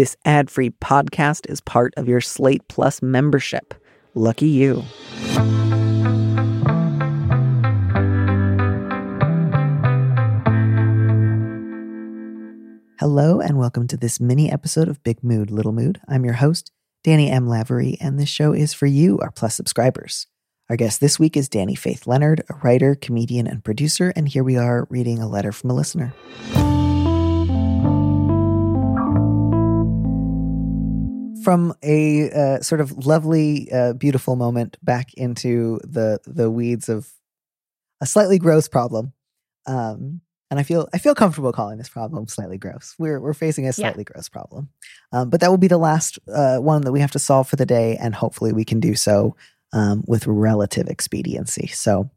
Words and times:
This 0.00 0.16
ad 0.24 0.48
free 0.48 0.70
podcast 0.70 1.50
is 1.50 1.60
part 1.60 1.92
of 1.98 2.08
your 2.08 2.22
Slate 2.22 2.66
Plus 2.68 3.02
membership. 3.02 3.74
Lucky 4.14 4.48
you. 4.48 4.76
Hello, 12.98 13.42
and 13.42 13.58
welcome 13.58 13.86
to 13.88 13.98
this 13.98 14.18
mini 14.18 14.50
episode 14.50 14.88
of 14.88 15.02
Big 15.02 15.22
Mood, 15.22 15.50
Little 15.50 15.72
Mood. 15.72 16.00
I'm 16.08 16.24
your 16.24 16.32
host, 16.32 16.72
Danny 17.04 17.30
M. 17.30 17.46
Lavery, 17.46 17.98
and 18.00 18.18
this 18.18 18.30
show 18.30 18.54
is 18.54 18.72
for 18.72 18.86
you, 18.86 19.18
our 19.18 19.30
Plus 19.30 19.54
subscribers. 19.54 20.26
Our 20.70 20.76
guest 20.76 21.02
this 21.02 21.18
week 21.18 21.36
is 21.36 21.50
Dani 21.50 21.76
Faith 21.76 22.06
Leonard, 22.06 22.42
a 22.48 22.54
writer, 22.64 22.94
comedian, 22.94 23.46
and 23.46 23.62
producer, 23.62 24.14
and 24.16 24.26
here 24.26 24.44
we 24.44 24.56
are 24.56 24.86
reading 24.88 25.18
a 25.18 25.28
letter 25.28 25.52
from 25.52 25.68
a 25.68 25.74
listener. 25.74 26.14
From 31.44 31.74
a 31.82 32.30
uh, 32.30 32.60
sort 32.60 32.80
of 32.80 33.06
lovely, 33.06 33.70
uh, 33.72 33.94
beautiful 33.94 34.36
moment 34.36 34.76
back 34.82 35.14
into 35.14 35.80
the 35.84 36.20
the 36.26 36.50
weeds 36.50 36.88
of 36.88 37.10
a 38.00 38.06
slightly 38.06 38.38
gross 38.38 38.68
problem. 38.68 39.12
Um, 39.66 40.22
and 40.50 40.58
I 40.58 40.64
feel 40.64 40.88
I 40.92 40.98
feel 40.98 41.14
comfortable 41.14 41.52
calling 41.52 41.78
this 41.78 41.88
problem 41.88 42.26
slightly 42.26 42.58
gross. 42.58 42.94
We're 42.98 43.20
we're 43.20 43.34
facing 43.34 43.68
a 43.68 43.72
slightly 43.72 44.04
yeah. 44.06 44.12
gross 44.12 44.28
problem, 44.28 44.70
um, 45.12 45.30
but 45.30 45.40
that 45.40 45.50
will 45.50 45.58
be 45.58 45.68
the 45.68 45.78
last 45.78 46.18
uh, 46.32 46.58
one 46.58 46.82
that 46.82 46.92
we 46.92 47.00
have 47.00 47.12
to 47.12 47.20
solve 47.20 47.48
for 47.48 47.56
the 47.56 47.66
day, 47.66 47.96
and 47.96 48.14
hopefully 48.14 48.52
we 48.52 48.64
can 48.64 48.80
do 48.80 48.94
so 48.96 49.36
um, 49.72 50.02
with 50.06 50.26
relative 50.26 50.88
expediency. 50.88 51.68
So 51.68 52.10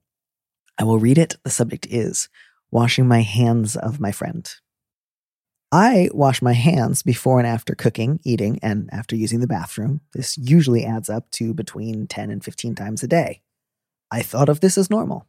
I 0.80 0.84
will 0.84 1.00
read 1.00 1.20
it. 1.20 1.38
The 1.44 1.52
subject 1.52 1.86
is 1.90 2.28
washing 2.72 3.08
my 3.08 3.22
hands 3.22 3.76
of 3.76 4.00
my 4.00 4.12
friend. 4.12 4.52
I 5.74 6.08
wash 6.14 6.40
my 6.40 6.54
hands 6.54 7.02
before 7.02 7.40
and 7.40 7.48
after 7.48 7.74
cooking, 7.74 8.20
eating, 8.24 8.60
and 8.62 8.88
after 8.92 9.16
using 9.16 9.40
the 9.40 9.48
bathroom. 9.48 10.02
This 10.14 10.38
usually 10.38 10.86
adds 10.86 11.10
up 11.10 11.32
to 11.32 11.52
between 11.52 12.06
10 12.06 12.30
and 12.30 12.46
15 12.46 12.76
times 12.76 13.02
a 13.02 13.08
day. 13.08 13.42
I 14.12 14.22
thought 14.22 14.50
of 14.50 14.60
this 14.60 14.78
as 14.78 14.92
normal. 14.92 15.26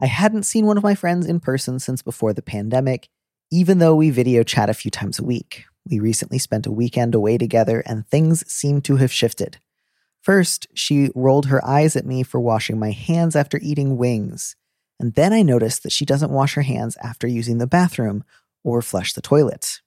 I 0.00 0.06
hadn't 0.06 0.44
seen 0.44 0.64
one 0.64 0.78
of 0.78 0.82
my 0.82 0.94
friends 0.94 1.26
in 1.26 1.40
person 1.40 1.78
since 1.78 2.00
before 2.00 2.32
the 2.32 2.40
pandemic, 2.40 3.10
even 3.50 3.80
though 3.80 3.94
we 3.94 4.08
video 4.08 4.42
chat 4.42 4.70
a 4.70 4.74
few 4.74 4.90
times 4.90 5.18
a 5.18 5.24
week. 5.24 5.64
We 5.86 6.00
recently 6.00 6.38
spent 6.38 6.66
a 6.66 6.72
weekend 6.72 7.14
away 7.14 7.36
together 7.36 7.82
and 7.84 8.06
things 8.06 8.50
seem 8.50 8.80
to 8.82 8.96
have 8.96 9.12
shifted. 9.12 9.58
First, 10.22 10.68
she 10.72 11.10
rolled 11.14 11.46
her 11.46 11.62
eyes 11.66 11.96
at 11.96 12.06
me 12.06 12.22
for 12.22 12.40
washing 12.40 12.78
my 12.78 12.92
hands 12.92 13.36
after 13.36 13.60
eating 13.60 13.98
wings. 13.98 14.56
And 14.98 15.12
then 15.14 15.34
I 15.34 15.42
noticed 15.42 15.82
that 15.82 15.92
she 15.92 16.06
doesn't 16.06 16.30
wash 16.30 16.54
her 16.54 16.62
hands 16.62 16.96
after 17.02 17.26
using 17.26 17.58
the 17.58 17.66
bathroom 17.66 18.24
or 18.64 18.82
flush 18.82 19.12
the 19.12 19.22
toilet. 19.22 19.80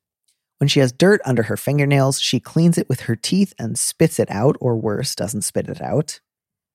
When 0.58 0.68
she 0.68 0.80
has 0.80 0.92
dirt 0.92 1.22
under 1.26 1.44
her 1.44 1.58
fingernails, 1.58 2.20
she 2.20 2.40
cleans 2.40 2.78
it 2.78 2.88
with 2.88 3.02
her 3.02 3.16
teeth 3.16 3.54
and 3.60 3.78
spits 3.78 4.20
it 4.20 4.32
out, 4.32 4.56
or 4.62 4.78
worse, 4.78 5.16
doesn't 5.16 5.42
spit 5.42 5.68
it 5.68 5.82
out. 5.82 6.22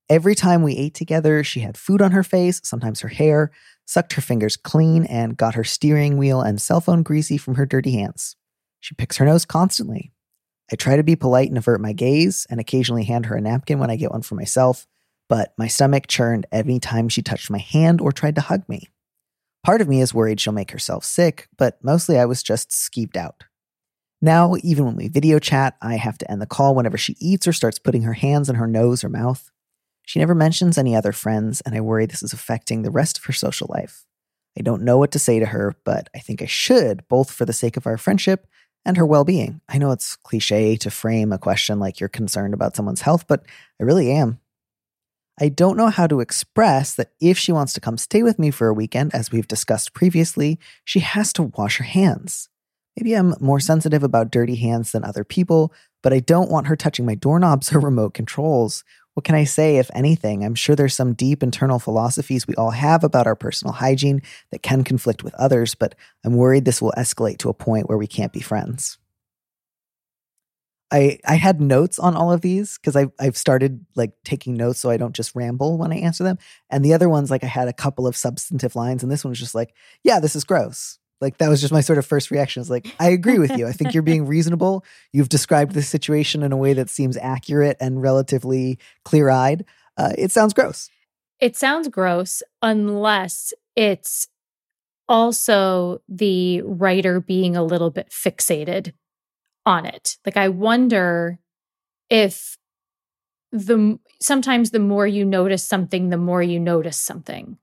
Every 0.08 0.34
time 0.34 0.62
we 0.62 0.76
ate 0.76 0.94
together, 0.94 1.42
she 1.44 1.60
had 1.60 1.78
food 1.78 2.02
on 2.02 2.10
her 2.10 2.24
face, 2.24 2.60
sometimes 2.64 3.00
her 3.00 3.08
hair, 3.08 3.50
sucked 3.86 4.14
her 4.14 4.22
fingers 4.22 4.56
clean, 4.56 5.04
and 5.04 5.36
got 5.36 5.54
her 5.54 5.64
steering 5.64 6.18
wheel 6.18 6.40
and 6.42 6.60
cell 6.60 6.80
phone 6.80 7.02
greasy 7.02 7.38
from 7.38 7.54
her 7.54 7.64
dirty 7.64 7.92
hands. 7.92 8.36
She 8.80 8.94
picks 8.94 9.16
her 9.18 9.24
nose 9.24 9.44
constantly. 9.44 10.12
I 10.72 10.76
try 10.76 10.96
to 10.96 11.02
be 11.02 11.16
polite 11.16 11.48
and 11.48 11.58
avert 11.58 11.80
my 11.80 11.92
gaze, 11.92 12.46
and 12.50 12.60
occasionally 12.60 13.04
hand 13.04 13.26
her 13.26 13.36
a 13.36 13.40
napkin 13.40 13.78
when 13.78 13.90
I 13.90 13.96
get 13.96 14.10
one 14.10 14.22
for 14.22 14.34
myself, 14.34 14.86
but 15.28 15.54
my 15.56 15.68
stomach 15.68 16.06
churned 16.06 16.46
every 16.52 16.78
time 16.78 17.08
she 17.08 17.22
touched 17.22 17.50
my 17.50 17.58
hand 17.58 18.00
or 18.00 18.12
tried 18.12 18.34
to 18.34 18.40
hug 18.40 18.68
me. 18.68 18.88
Part 19.62 19.80
of 19.80 19.88
me 19.88 20.00
is 20.00 20.14
worried 20.14 20.40
she'll 20.40 20.52
make 20.52 20.70
herself 20.70 21.04
sick, 21.04 21.48
but 21.58 21.78
mostly 21.82 22.18
I 22.18 22.24
was 22.24 22.42
just 22.42 22.70
skeeved 22.70 23.16
out. 23.16 23.44
Now, 24.22 24.54
even 24.62 24.84
when 24.84 24.96
we 24.96 25.08
video 25.08 25.38
chat, 25.38 25.76
I 25.80 25.96
have 25.96 26.18
to 26.18 26.30
end 26.30 26.42
the 26.42 26.46
call 26.46 26.74
whenever 26.74 26.98
she 26.98 27.16
eats 27.20 27.46
or 27.46 27.52
starts 27.52 27.78
putting 27.78 28.02
her 28.02 28.12
hands 28.14 28.48
in 28.48 28.56
her 28.56 28.66
nose 28.66 29.02
or 29.02 29.08
mouth. 29.08 29.50
She 30.06 30.18
never 30.18 30.34
mentions 30.34 30.76
any 30.76 30.96
other 30.96 31.12
friends, 31.12 31.60
and 31.62 31.74
I 31.74 31.80
worry 31.80 32.06
this 32.06 32.22
is 32.22 32.32
affecting 32.32 32.82
the 32.82 32.90
rest 32.90 33.18
of 33.18 33.24
her 33.24 33.32
social 33.32 33.68
life. 33.70 34.04
I 34.58 34.62
don't 34.62 34.82
know 34.82 34.98
what 34.98 35.12
to 35.12 35.18
say 35.18 35.38
to 35.38 35.46
her, 35.46 35.76
but 35.84 36.08
I 36.14 36.18
think 36.18 36.42
I 36.42 36.46
should, 36.46 37.06
both 37.08 37.30
for 37.30 37.44
the 37.44 37.52
sake 37.52 37.76
of 37.76 37.86
our 37.86 37.96
friendship 37.96 38.46
and 38.84 38.96
her 38.96 39.06
well 39.06 39.24
being. 39.24 39.60
I 39.68 39.78
know 39.78 39.90
it's 39.92 40.16
cliche 40.16 40.76
to 40.76 40.90
frame 40.90 41.32
a 41.32 41.38
question 41.38 41.78
like 41.78 42.00
you're 42.00 42.08
concerned 42.08 42.54
about 42.54 42.76
someone's 42.76 43.02
health, 43.02 43.26
but 43.26 43.44
I 43.80 43.84
really 43.84 44.10
am. 44.10 44.40
I 45.40 45.48
don't 45.48 45.76
know 45.76 45.88
how 45.88 46.06
to 46.06 46.20
express 46.20 46.94
that 46.94 47.12
if 47.20 47.38
she 47.38 47.50
wants 47.50 47.72
to 47.72 47.80
come 47.80 47.96
stay 47.96 48.22
with 48.22 48.38
me 48.38 48.50
for 48.50 48.68
a 48.68 48.74
weekend, 48.74 49.14
as 49.14 49.32
we've 49.32 49.48
discussed 49.48 49.94
previously, 49.94 50.58
she 50.84 51.00
has 51.00 51.32
to 51.34 51.44
wash 51.44 51.78
her 51.78 51.84
hands. 51.84 52.48
Maybe 52.96 53.14
I'm 53.14 53.34
more 53.40 53.60
sensitive 53.60 54.02
about 54.02 54.30
dirty 54.30 54.56
hands 54.56 54.92
than 54.92 55.04
other 55.04 55.24
people, 55.24 55.72
but 56.02 56.12
I 56.12 56.20
don't 56.20 56.50
want 56.50 56.66
her 56.66 56.76
touching 56.76 57.06
my 57.06 57.14
doorknobs 57.14 57.72
or 57.72 57.80
remote 57.80 58.12
controls 58.12 58.84
what 59.14 59.24
can 59.24 59.34
I 59.34 59.44
say, 59.44 59.78
if 59.78 59.90
anything? 59.92 60.44
I'm 60.44 60.54
sure 60.54 60.76
there's 60.76 60.94
some 60.94 61.14
deep 61.14 61.42
internal 61.42 61.78
philosophies 61.78 62.46
we 62.46 62.54
all 62.54 62.70
have 62.70 63.02
about 63.02 63.26
our 63.26 63.34
personal 63.34 63.74
hygiene 63.74 64.22
that 64.50 64.62
can 64.62 64.84
conflict 64.84 65.24
with 65.24 65.34
others, 65.34 65.74
but 65.74 65.94
I'm 66.24 66.36
worried 66.36 66.64
this 66.64 66.80
will 66.80 66.94
escalate 66.96 67.38
to 67.38 67.48
a 67.48 67.54
point 67.54 67.88
where 67.88 67.98
we 67.98 68.06
can't 68.06 68.32
be 68.32 68.40
friends. 68.40 68.98
I 70.90 71.18
I 71.26 71.36
had 71.36 71.60
notes 71.60 71.98
on 71.98 72.16
all 72.16 72.32
of 72.32 72.40
these 72.40 72.78
because 72.78 72.96
I've 72.96 73.12
I've 73.18 73.36
started 73.36 73.84
like 73.94 74.12
taking 74.24 74.54
notes 74.54 74.80
so 74.80 74.90
I 74.90 74.96
don't 74.96 75.14
just 75.14 75.34
ramble 75.34 75.78
when 75.78 75.92
I 75.92 75.96
answer 75.96 76.24
them. 76.24 76.38
And 76.68 76.84
the 76.84 76.94
other 76.94 77.08
ones, 77.08 77.30
like 77.30 77.44
I 77.44 77.48
had 77.48 77.68
a 77.68 77.72
couple 77.72 78.06
of 78.06 78.16
substantive 78.16 78.76
lines, 78.76 79.02
and 79.02 79.10
this 79.10 79.24
one 79.24 79.30
was 79.30 79.38
just 79.38 79.54
like, 79.54 79.74
yeah, 80.02 80.20
this 80.20 80.34
is 80.34 80.44
gross. 80.44 80.98
Like 81.20 81.38
that 81.38 81.48
was 81.48 81.60
just 81.60 81.72
my 81.72 81.82
sort 81.82 81.98
of 81.98 82.06
first 82.06 82.30
reaction. 82.30 82.60
Is 82.60 82.70
like, 82.70 82.94
I 82.98 83.10
agree 83.10 83.38
with 83.38 83.56
you. 83.56 83.66
I 83.66 83.72
think 83.72 83.94
you're 83.94 84.02
being 84.02 84.26
reasonable. 84.26 84.84
You've 85.12 85.28
described 85.28 85.72
the 85.72 85.82
situation 85.82 86.42
in 86.42 86.52
a 86.52 86.56
way 86.56 86.72
that 86.72 86.90
seems 86.90 87.16
accurate 87.16 87.76
and 87.80 88.02
relatively 88.02 88.78
clear 89.04 89.30
eyed. 89.30 89.64
Uh, 89.96 90.12
it 90.16 90.32
sounds 90.32 90.54
gross. 90.54 90.88
It 91.38 91.56
sounds 91.56 91.88
gross 91.88 92.42
unless 92.62 93.52
it's 93.76 94.28
also 95.08 96.00
the 96.08 96.62
writer 96.62 97.20
being 97.20 97.56
a 97.56 97.62
little 97.62 97.90
bit 97.90 98.10
fixated 98.10 98.92
on 99.66 99.86
it. 99.86 100.16
Like 100.24 100.36
I 100.36 100.48
wonder 100.48 101.38
if 102.08 102.56
the 103.52 103.98
sometimes 104.20 104.70
the 104.70 104.78
more 104.78 105.06
you 105.06 105.24
notice 105.24 105.64
something, 105.64 106.10
the 106.10 106.16
more 106.16 106.42
you 106.42 106.60
notice 106.60 106.98
something. 106.98 107.58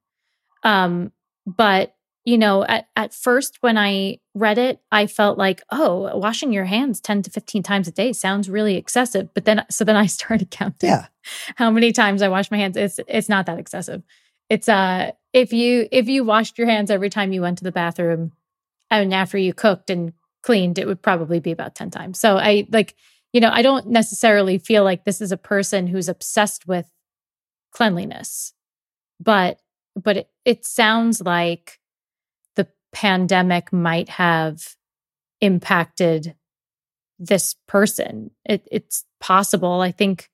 Um, 0.64 1.12
but 1.46 1.94
you 2.28 2.38
know, 2.38 2.66
at, 2.66 2.90
at 2.98 3.14
first 3.14 3.60
when 3.62 3.78
I 3.78 4.20
read 4.34 4.58
it, 4.58 4.82
I 4.92 5.08
felt 5.08 5.38
like, 5.38 5.64
oh, 5.72 6.18
washing 6.18 6.52
your 6.52 6.66
hands 6.66 7.00
10 7.00 7.22
to 7.22 7.32
15 7.32 7.64
times 7.64 7.88
a 7.88 7.92
day 7.92 8.12
sounds 8.12 8.50
really 8.50 8.76
excessive. 8.76 9.34
But 9.34 9.46
then, 9.46 9.64
so 9.72 9.86
then 9.86 9.96
I 9.96 10.06
started 10.08 10.52
counting 10.52 10.90
yeah. 10.90 11.06
how 11.56 11.72
many 11.72 11.94
times 11.94 12.22
I 12.22 12.28
wash 12.28 12.52
my 12.52 12.58
hands. 12.58 12.76
It's, 12.76 13.00
it's 13.08 13.30
not 13.30 13.46
that 13.46 13.60
excessive. 13.60 14.04
It's, 14.50 14.68
uh, 14.68 15.12
if 15.32 15.54
you, 15.54 15.88
if 15.90 16.10
you 16.10 16.26
washed 16.26 16.58
your 16.58 16.68
hands 16.68 16.92
every 16.92 17.10
time 17.10 17.32
you 17.32 17.42
went 17.42 17.60
to 17.60 17.64
the 17.64 17.72
bathroom 17.72 18.34
and 18.92 19.14
after 19.14 19.38
you 19.38 19.54
cooked 19.54 19.90
and 19.90 20.12
cleaned, 20.44 20.80
it 20.80 20.88
would 20.88 21.02
probably 21.02 21.40
be 21.40 21.52
about 21.52 21.76
10 21.76 21.92
times. 21.92 22.20
So 22.20 22.38
I 22.38 22.68
like, 22.72 22.96
you 23.34 23.42
know, 23.42 23.52
I 23.52 23.62
don't 23.62 23.88
necessarily 23.88 24.58
feel 24.58 24.84
like 24.84 25.04
this 25.04 25.22
is 25.22 25.32
a 25.32 25.38
person 25.38 25.88
who's 25.88 26.10
obsessed 26.10 26.68
with 26.68 26.90
cleanliness, 27.72 28.54
but, 29.20 29.60
but 29.96 30.18
it, 30.18 30.30
it 30.46 30.66
sounds 30.66 31.22
like, 31.22 31.80
the 32.56 32.68
pandemic 32.92 33.72
might 33.72 34.10
have 34.10 34.76
impacted 35.42 36.36
this 37.20 37.56
person. 37.68 38.32
It, 38.46 38.68
it's 38.72 39.06
possible. 39.20 39.82
I 39.82 39.92
think 39.92 40.30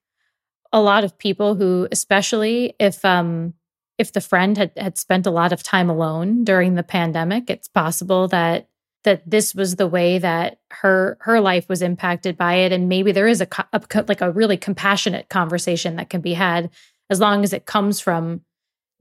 a 0.72 0.82
lot 0.82 1.04
of 1.04 1.18
people 1.18 1.56
who, 1.56 1.88
especially 1.92 2.74
if 2.80 3.04
um, 3.06 3.54
if 3.98 4.12
the 4.12 4.22
friend 4.22 4.58
had 4.58 4.72
had 4.76 4.98
spent 4.98 5.28
a 5.28 5.32
lot 5.32 5.54
of 5.54 5.64
time 5.64 5.90
alone 5.90 6.44
during 6.44 6.76
the 6.76 6.84
pandemic, 6.84 7.50
it's 7.50 7.68
possible 7.68 8.28
that 8.30 8.68
that 9.04 9.30
this 9.30 9.54
was 9.54 9.76
the 9.76 9.88
way 9.88 10.18
that 10.18 10.60
her 10.72 11.18
her 11.22 11.40
life 11.40 11.68
was 11.70 11.82
impacted 11.82 12.38
by 12.38 12.56
it, 12.56 12.72
and 12.72 12.90
maybe 12.90 13.12
there 13.12 13.28
is 13.28 13.42
a, 13.42 13.48
a 13.72 13.82
like 14.08 14.22
a 14.22 14.32
really 14.32 14.58
compassionate 14.58 15.30
conversation 15.30 15.96
that 15.98 16.10
can 16.10 16.22
be 16.22 16.34
had 16.34 16.70
as 17.10 17.20
long 17.20 17.44
as 17.44 17.54
it 17.54 17.66
comes 17.66 18.00
from 18.00 18.42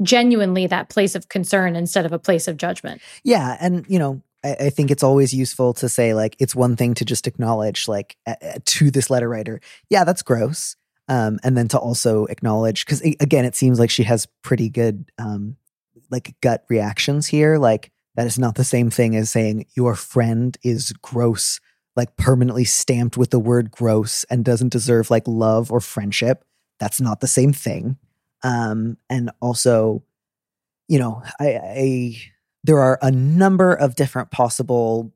genuinely 0.02 0.66
that 0.66 0.88
place 0.88 1.14
of 1.14 1.28
concern 1.28 1.76
instead 1.76 2.04
of 2.04 2.12
a 2.12 2.18
place 2.18 2.48
of 2.48 2.56
judgment. 2.56 3.00
Yeah. 3.22 3.56
And, 3.60 3.84
you 3.88 4.00
know, 4.00 4.20
I, 4.42 4.56
I 4.58 4.70
think 4.70 4.90
it's 4.90 5.04
always 5.04 5.32
useful 5.32 5.74
to 5.74 5.88
say, 5.88 6.12
like, 6.12 6.34
it's 6.40 6.56
one 6.56 6.74
thing 6.74 6.94
to 6.94 7.04
just 7.04 7.28
acknowledge, 7.28 7.86
like, 7.86 8.16
uh, 8.26 8.34
to 8.64 8.90
this 8.90 9.10
letter 9.10 9.28
writer, 9.28 9.60
yeah, 9.90 10.02
that's 10.02 10.22
gross. 10.22 10.74
Um, 11.06 11.38
and 11.44 11.56
then 11.56 11.68
to 11.68 11.78
also 11.78 12.24
acknowledge, 12.24 12.84
because 12.84 13.00
again, 13.20 13.44
it 13.44 13.54
seems 13.54 13.78
like 13.78 13.90
she 13.90 14.02
has 14.02 14.26
pretty 14.42 14.68
good, 14.68 15.08
um, 15.18 15.56
like, 16.10 16.34
gut 16.40 16.64
reactions 16.68 17.28
here. 17.28 17.58
Like, 17.58 17.91
that 18.16 18.26
is 18.26 18.38
not 18.38 18.56
the 18.56 18.64
same 18.64 18.90
thing 18.90 19.16
as 19.16 19.30
saying 19.30 19.66
your 19.74 19.94
friend 19.94 20.56
is 20.62 20.92
gross, 21.02 21.60
like 21.96 22.16
permanently 22.16 22.64
stamped 22.64 23.16
with 23.16 23.30
the 23.30 23.38
word 23.38 23.70
gross 23.70 24.24
and 24.24 24.44
doesn't 24.44 24.72
deserve 24.72 25.10
like 25.10 25.26
love 25.26 25.72
or 25.72 25.80
friendship. 25.80 26.44
That's 26.78 27.00
not 27.00 27.20
the 27.20 27.26
same 27.26 27.52
thing. 27.52 27.96
Um, 28.42 28.96
and 29.08 29.30
also, 29.40 30.02
you 30.88 30.98
know, 30.98 31.22
I, 31.40 31.54
I 31.54 32.16
there 32.64 32.80
are 32.80 32.98
a 33.02 33.10
number 33.10 33.72
of 33.72 33.96
different 33.96 34.30
possible 34.30 35.12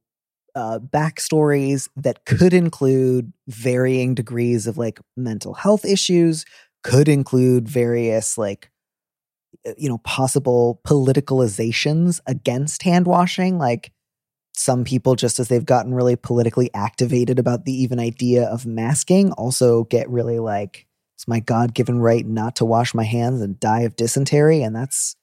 uh, 0.55 0.79
backstories 0.79 1.89
that 1.97 2.25
could 2.25 2.55
include 2.55 3.33
varying 3.47 4.15
degrees 4.15 4.67
of 4.67 4.79
like 4.79 5.01
mental 5.17 5.55
health 5.55 5.85
issues, 5.85 6.45
could 6.83 7.09
include 7.09 7.69
various 7.69 8.39
like 8.39 8.71
Uh, 9.67 9.73
you 9.77 9.89
know 9.89 9.99
possible 9.99 10.81
politicalizations 10.87 12.21
against 12.27 12.83
hand 12.83 13.07
washing 13.07 13.59
like 13.59 13.93
some 14.55 14.85
people 14.85 15.15
just 15.15 15.39
as 15.39 15.49
they've 15.49 15.67
gotten 15.67 15.95
really 15.95 16.17
politically 16.17 16.71
activated 16.75 17.39
about 17.39 17.65
the 17.65 17.73
even 17.73 18.01
idea 18.01 18.45
of 18.45 18.67
masking 18.67 19.31
also 19.33 19.85
get 19.85 20.09
really 20.09 20.39
like 20.39 20.87
it's 21.15 21.29
my 21.29 21.41
god-given 21.41 22.01
right 22.01 22.27
not 22.27 22.57
to 22.57 22.65
wash 22.65 22.95
my 22.95 23.05
hands 23.05 23.41
and 23.41 23.61
die 23.61 23.83
of 23.83 23.97
dysentery 23.97 24.63
and 24.63 24.75
that's 24.75 25.17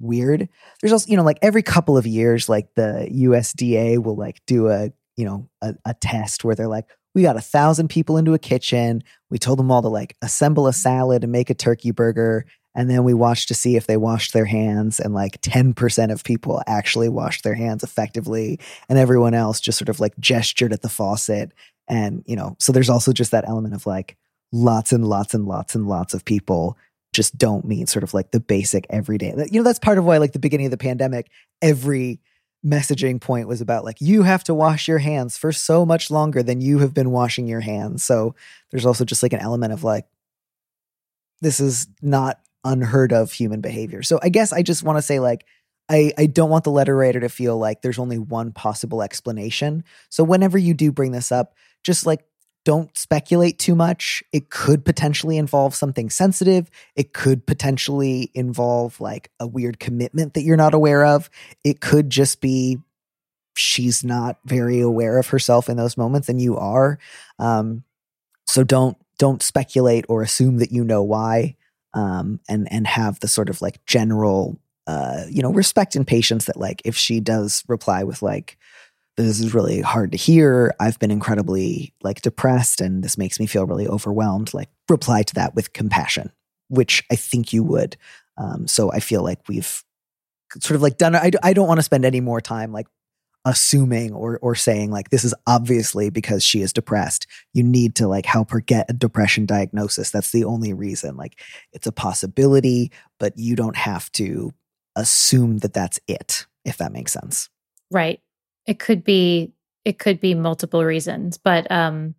weird. 0.00 0.48
There's 0.80 0.92
also, 0.92 1.10
you 1.10 1.16
know, 1.16 1.22
like 1.22 1.38
every 1.42 1.62
couple 1.62 1.96
of 1.96 2.06
years, 2.06 2.48
like 2.48 2.68
the 2.74 3.08
USDA 3.10 4.02
will 4.02 4.16
like 4.16 4.40
do 4.46 4.68
a, 4.68 4.90
you 5.16 5.24
know, 5.24 5.48
a, 5.62 5.74
a 5.84 5.94
test 5.94 6.44
where 6.44 6.54
they're 6.54 6.68
like, 6.68 6.86
we 7.14 7.22
got 7.22 7.36
a 7.36 7.40
thousand 7.40 7.88
people 7.88 8.16
into 8.16 8.34
a 8.34 8.38
kitchen. 8.38 9.02
We 9.30 9.38
told 9.38 9.58
them 9.58 9.70
all 9.70 9.82
to 9.82 9.88
like 9.88 10.16
assemble 10.22 10.66
a 10.66 10.72
salad 10.72 11.24
and 11.24 11.32
make 11.32 11.50
a 11.50 11.54
turkey 11.54 11.90
burger. 11.90 12.44
And 12.78 12.88
then 12.88 13.02
we 13.02 13.12
watched 13.12 13.48
to 13.48 13.54
see 13.54 13.74
if 13.74 13.88
they 13.88 13.96
washed 13.96 14.32
their 14.32 14.44
hands. 14.44 15.00
And 15.00 15.12
like 15.12 15.40
10% 15.42 16.12
of 16.12 16.22
people 16.22 16.62
actually 16.68 17.08
washed 17.08 17.42
their 17.42 17.56
hands 17.56 17.82
effectively. 17.82 18.60
And 18.88 19.00
everyone 19.00 19.34
else 19.34 19.60
just 19.60 19.78
sort 19.78 19.88
of 19.88 19.98
like 19.98 20.16
gestured 20.20 20.72
at 20.72 20.82
the 20.82 20.88
faucet. 20.88 21.50
And, 21.88 22.22
you 22.24 22.36
know, 22.36 22.54
so 22.60 22.70
there's 22.70 22.88
also 22.88 23.12
just 23.12 23.32
that 23.32 23.48
element 23.48 23.74
of 23.74 23.84
like 23.84 24.16
lots 24.52 24.92
and 24.92 25.04
lots 25.04 25.34
and 25.34 25.44
lots 25.44 25.74
and 25.74 25.88
lots 25.88 26.14
of 26.14 26.24
people 26.24 26.78
just 27.12 27.36
don't 27.36 27.64
mean 27.64 27.88
sort 27.88 28.04
of 28.04 28.14
like 28.14 28.30
the 28.30 28.38
basic 28.38 28.86
everyday. 28.90 29.34
You 29.50 29.58
know, 29.58 29.64
that's 29.64 29.80
part 29.80 29.98
of 29.98 30.04
why, 30.04 30.18
like, 30.18 30.32
the 30.32 30.38
beginning 30.38 30.66
of 30.66 30.70
the 30.70 30.76
pandemic, 30.76 31.30
every 31.60 32.20
messaging 32.64 33.20
point 33.20 33.48
was 33.48 33.60
about 33.60 33.84
like, 33.84 34.00
you 34.00 34.22
have 34.22 34.44
to 34.44 34.54
wash 34.54 34.86
your 34.86 34.98
hands 34.98 35.36
for 35.36 35.50
so 35.50 35.84
much 35.84 36.12
longer 36.12 36.44
than 36.44 36.60
you 36.60 36.78
have 36.78 36.94
been 36.94 37.10
washing 37.10 37.48
your 37.48 37.60
hands. 37.60 38.04
So 38.04 38.36
there's 38.70 38.86
also 38.86 39.04
just 39.04 39.24
like 39.24 39.32
an 39.32 39.40
element 39.40 39.72
of 39.72 39.82
like, 39.82 40.06
this 41.40 41.58
is 41.58 41.88
not 42.02 42.38
unheard 42.64 43.12
of 43.12 43.32
human 43.32 43.60
behavior. 43.60 44.02
So 44.02 44.18
I 44.22 44.28
guess 44.28 44.52
I 44.52 44.62
just 44.62 44.82
want 44.82 44.98
to 44.98 45.02
say, 45.02 45.20
like, 45.20 45.44
I, 45.88 46.12
I 46.18 46.26
don't 46.26 46.50
want 46.50 46.64
the 46.64 46.70
letter 46.70 46.94
writer 46.94 47.20
to 47.20 47.28
feel 47.28 47.56
like 47.56 47.80
there's 47.80 47.98
only 47.98 48.18
one 48.18 48.52
possible 48.52 49.02
explanation. 49.02 49.84
So 50.10 50.22
whenever 50.22 50.58
you 50.58 50.74
do 50.74 50.92
bring 50.92 51.12
this 51.12 51.32
up, 51.32 51.54
just 51.82 52.04
like 52.04 52.24
don't 52.64 52.94
speculate 52.98 53.58
too 53.58 53.74
much. 53.74 54.22
It 54.30 54.50
could 54.50 54.84
potentially 54.84 55.38
involve 55.38 55.74
something 55.74 56.10
sensitive. 56.10 56.70
It 56.94 57.14
could 57.14 57.46
potentially 57.46 58.30
involve 58.34 59.00
like 59.00 59.30
a 59.40 59.46
weird 59.46 59.80
commitment 59.80 60.34
that 60.34 60.42
you're 60.42 60.58
not 60.58 60.74
aware 60.74 61.06
of. 61.06 61.30
It 61.64 61.80
could 61.80 62.10
just 62.10 62.42
be 62.42 62.76
she's 63.56 64.04
not 64.04 64.38
very 64.44 64.80
aware 64.80 65.18
of 65.18 65.28
herself 65.28 65.70
in 65.70 65.78
those 65.78 65.96
moments 65.96 66.28
and 66.28 66.40
you 66.40 66.58
are. 66.58 66.98
Um, 67.38 67.84
so 68.46 68.64
don't 68.64 68.98
don't 69.18 69.42
speculate 69.42 70.04
or 70.08 70.22
assume 70.22 70.58
that 70.58 70.70
you 70.70 70.84
know 70.84 71.02
why 71.02 71.56
um, 71.98 72.38
and 72.48 72.70
and 72.70 72.86
have 72.86 73.18
the 73.18 73.28
sort 73.28 73.50
of 73.50 73.60
like 73.60 73.84
general 73.84 74.58
uh, 74.86 75.24
you 75.28 75.42
know 75.42 75.52
respect 75.52 75.96
and 75.96 76.06
patience 76.06 76.44
that 76.44 76.56
like 76.56 76.80
if 76.84 76.96
she 76.96 77.18
does 77.18 77.64
reply 77.66 78.04
with 78.04 78.22
like 78.22 78.56
this 79.16 79.40
is 79.40 79.52
really 79.52 79.80
hard 79.80 80.12
to 80.12 80.18
hear. 80.18 80.72
I've 80.78 80.98
been 81.00 81.10
incredibly 81.10 81.92
like 82.02 82.22
depressed 82.22 82.80
and 82.80 83.02
this 83.02 83.18
makes 83.18 83.40
me 83.40 83.46
feel 83.46 83.66
really 83.66 83.88
overwhelmed. 83.88 84.54
Like 84.54 84.68
reply 84.88 85.24
to 85.24 85.34
that 85.34 85.56
with 85.56 85.72
compassion, 85.72 86.30
which 86.68 87.02
I 87.10 87.16
think 87.16 87.52
you 87.52 87.64
would. 87.64 87.96
Um, 88.36 88.68
so 88.68 88.92
I 88.92 89.00
feel 89.00 89.24
like 89.24 89.40
we've 89.48 89.82
sort 90.60 90.76
of 90.76 90.82
like 90.82 90.98
done. 90.98 91.16
I, 91.16 91.32
I 91.42 91.52
don't 91.52 91.66
want 91.66 91.78
to 91.78 91.82
spend 91.82 92.04
any 92.04 92.20
more 92.20 92.40
time 92.40 92.72
like 92.72 92.86
assuming 93.48 94.12
or 94.12 94.38
or 94.38 94.54
saying 94.54 94.90
like 94.90 95.10
this 95.10 95.24
is 95.24 95.34
obviously 95.46 96.10
because 96.10 96.44
she 96.44 96.60
is 96.60 96.72
depressed. 96.72 97.26
You 97.52 97.64
need 97.64 97.94
to 97.96 98.06
like 98.06 98.26
help 98.26 98.50
her 98.50 98.60
get 98.60 98.88
a 98.88 98.92
depression 98.92 99.46
diagnosis. 99.46 100.10
That's 100.10 100.30
the 100.30 100.44
only 100.44 100.72
reason. 100.72 101.16
Like 101.16 101.40
it's 101.72 101.86
a 101.86 101.92
possibility, 101.92 102.92
but 103.18 103.32
you 103.36 103.56
don't 103.56 103.76
have 103.76 104.12
to 104.12 104.52
assume 104.94 105.58
that 105.58 105.74
that's 105.74 105.98
it. 106.06 106.46
If 106.64 106.76
that 106.78 106.92
makes 106.92 107.12
sense. 107.12 107.48
Right 107.90 108.20
it 108.68 108.78
could 108.78 109.02
be 109.02 109.52
it 109.84 109.98
could 109.98 110.20
be 110.20 110.34
multiple 110.34 110.84
reasons, 110.84 111.38
but 111.38 111.68
um 111.72 112.14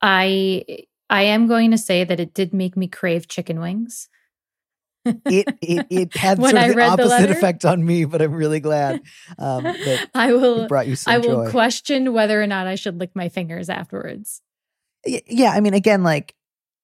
I 0.00 0.64
I 1.10 1.22
am 1.22 1.46
going 1.46 1.72
to 1.72 1.78
say 1.78 2.04
that 2.04 2.20
it 2.20 2.32
did 2.32 2.54
make 2.54 2.76
me 2.76 2.88
crave 2.88 3.28
chicken 3.28 3.60
wings. 3.60 4.08
It, 5.06 5.58
it 5.60 5.86
it 5.90 6.16
had 6.16 6.38
sort 6.40 6.54
of 6.54 6.74
the 6.74 6.82
opposite 6.82 7.30
effect 7.30 7.64
on 7.64 7.84
me, 7.84 8.04
but 8.04 8.22
I'm 8.22 8.32
really 8.32 8.60
glad 8.60 9.00
um, 9.38 9.62
that 9.64 10.10
I 10.14 10.32
will 10.32 10.66
brought 10.68 10.86
you 10.86 10.96
some 10.96 11.14
I 11.14 11.18
will 11.18 11.44
joy. 11.44 11.50
question 11.50 12.12
whether 12.12 12.42
or 12.42 12.46
not 12.46 12.66
I 12.66 12.74
should 12.74 12.98
lick 12.98 13.10
my 13.14 13.28
fingers 13.28 13.68
afterwards. 13.68 14.42
Yeah, 15.04 15.50
I 15.50 15.60
mean, 15.60 15.74
again, 15.74 16.02
like 16.02 16.34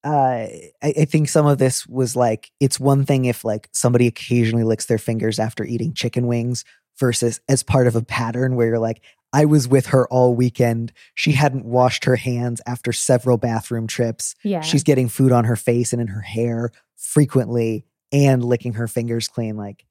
uh, 0.05 0.47
I, 0.49 0.73
I, 0.83 1.05
think 1.05 1.29
some 1.29 1.47
of 1.47 1.59
this 1.59 1.87
was 1.87 2.17
like 2.17 2.51
it's 2.59 2.81
one 2.81 3.05
thing 3.05 3.25
if 3.25 3.45
like 3.45 3.69
somebody 3.73 4.07
occasionally 4.07 4.65
licks 4.65 4.87
their 4.87 4.99
fingers 4.99 5.39
after 5.39 5.65
eating 5.65 5.93
chicken 5.93 6.27
wings 6.27 6.65
versus 6.99 7.41
as 7.49 7.63
part 7.63 7.87
of 7.87 7.97
a 7.97 8.03
pattern 8.03 8.57
where 8.57 8.67
you're 8.67 8.79
like, 8.79 9.01
I 9.33 9.45
was 9.45 9.67
with 9.67 9.87
her 9.87 10.07
all 10.09 10.35
weekend. 10.35 10.93
She 11.15 11.33
hadn't 11.33 11.65
washed 11.65 12.05
her 12.05 12.17
hands 12.17 12.61
after 12.67 12.93
several 12.93 13.39
bathroom 13.39 13.87
trips. 13.87 14.35
Yeah. 14.43 14.61
She's 14.61 14.83
getting 14.83 15.09
food 15.09 15.33
on 15.33 15.45
her 15.45 15.57
face 15.57 15.93
and 15.93 16.03
in 16.03 16.09
her 16.09 16.21
hair 16.21 16.71
frequently 16.97 17.85
and 18.12 18.44
licking 18.44 18.75
her 18.75 18.88
fingers 18.88 19.29
clean. 19.29 19.56
Like, 19.56 19.85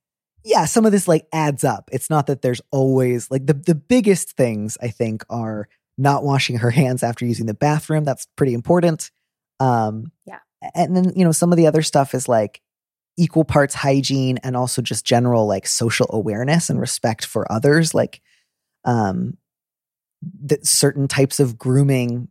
yeah, 0.44 0.65
some 0.65 0.85
of 0.85 0.91
this 0.91 1.07
like 1.07 1.27
adds 1.33 1.63
up. 1.63 1.89
It's 1.91 2.09
not 2.09 2.27
that 2.27 2.41
there's 2.41 2.62
always 2.71 3.29
like 3.29 3.45
the, 3.45 3.53
the 3.53 3.75
biggest 3.75 4.31
things 4.31 4.77
I 4.81 4.89
think 4.89 5.23
are 5.29 5.68
not 5.97 6.23
washing 6.23 6.57
her 6.57 6.71
hands 6.71 7.03
after 7.03 7.25
using 7.25 7.45
the 7.45 7.53
bathroom. 7.53 8.03
That's 8.03 8.27
pretty 8.35 8.53
important. 8.53 9.12
Um, 9.59 10.12
yeah. 10.25 10.39
And 10.75 10.95
then, 10.95 11.13
you 11.15 11.25
know, 11.25 11.31
some 11.31 11.51
of 11.51 11.57
the 11.57 11.68
other 11.68 11.81
stuff 11.81 12.13
is 12.13 12.27
like 12.27 12.62
equal 13.18 13.44
parts 13.44 13.75
hygiene 13.75 14.38
and 14.44 14.56
also 14.56 14.81
just 14.81 15.06
general 15.06 15.45
like 15.45 15.67
social 15.67 16.07
awareness 16.12 16.69
and 16.69 16.79
respect 16.79 17.25
for 17.25 17.50
others 17.51 17.94
like 17.94 18.21
um 18.85 19.38
that 20.44 20.65
certain 20.65 21.07
types 21.07 21.39
of 21.39 21.57
grooming 21.57 22.29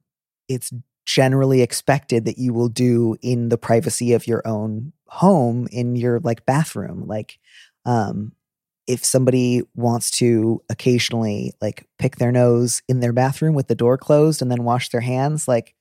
it's 0.49 0.73
generally 1.11 1.61
expected 1.61 2.25
that 2.25 2.39
you 2.39 2.53
will 2.53 2.69
do 2.69 3.17
in 3.21 3.49
the 3.49 3.59
privacy 3.59 4.13
of 4.13 4.27
your 4.27 4.47
own 4.47 4.93
home 5.07 5.67
in 5.73 5.97
your 5.97 6.21
like 6.21 6.47
bathroom 6.47 7.07
like 7.09 7.39
um 7.85 8.33
if 8.87 9.05
somebody 9.05 9.63
wants 9.75 10.11
to 10.11 10.63
occasionally 10.69 11.53
like 11.61 11.87
pick 11.99 12.17
their 12.17 12.31
nose 12.31 12.81
in 12.89 13.01
their 13.01 13.13
bathroom 13.13 13.55
with 13.55 13.67
the 13.67 13.75
door 13.75 13.99
closed 13.99 14.41
and 14.41 14.51
then 14.51 14.63
wash 14.63 14.89
their 14.91 15.01
hands 15.01 15.49
like 15.49 15.75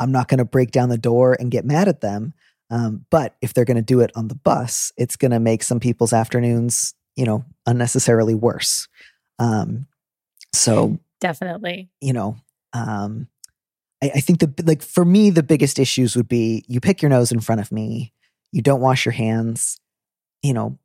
i'm 0.00 0.10
not 0.10 0.26
going 0.26 0.38
to 0.38 0.44
break 0.44 0.72
down 0.72 0.88
the 0.88 0.98
door 0.98 1.36
and 1.38 1.52
get 1.52 1.64
mad 1.64 1.86
at 1.86 2.00
them 2.00 2.34
um, 2.72 3.04
but 3.10 3.36
if 3.42 3.52
they're 3.52 3.66
going 3.66 3.76
to 3.76 3.82
do 3.82 4.00
it 4.00 4.10
on 4.16 4.28
the 4.28 4.34
bus, 4.34 4.92
it's 4.96 5.16
going 5.16 5.30
to 5.30 5.38
make 5.38 5.62
some 5.62 5.78
people's 5.78 6.14
afternoons, 6.14 6.94
you 7.16 7.26
know, 7.26 7.44
unnecessarily 7.66 8.34
worse. 8.34 8.88
Um, 9.38 9.86
so 10.54 10.98
definitely, 11.20 11.90
you 12.00 12.14
know, 12.14 12.36
um, 12.72 13.28
I, 14.02 14.10
I 14.16 14.20
think 14.20 14.40
the 14.40 14.52
like 14.64 14.82
for 14.82 15.04
me, 15.04 15.30
the 15.30 15.42
biggest 15.42 15.78
issues 15.78 16.16
would 16.16 16.28
be 16.28 16.64
you 16.68 16.80
pick 16.80 17.00
your 17.00 17.08
nose 17.08 17.32
in 17.32 17.40
front 17.40 17.60
of 17.60 17.72
me, 17.72 18.12
you 18.50 18.60
don't 18.62 18.80
wash 18.80 19.06
your 19.06 19.12
hands. 19.12 19.78
You 20.42 20.54
know, 20.54 20.78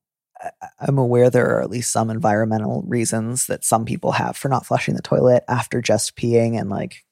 I'm 0.80 0.98
aware 0.98 1.30
there 1.30 1.50
are 1.58 1.62
at 1.62 1.70
least 1.70 1.92
some 1.92 2.10
environmental 2.10 2.84
reasons 2.88 3.48
that 3.48 3.66
some 3.66 3.86
people 3.86 4.14
have 4.14 4.38
for 4.38 4.50
not 4.50 4.66
flushing 4.66 4.96
the 4.96 5.02
toilet 5.02 5.44
after 5.48 5.82
just 5.82 6.16
peeing, 6.16 6.60
and 6.60 6.70
like, 6.70 7.04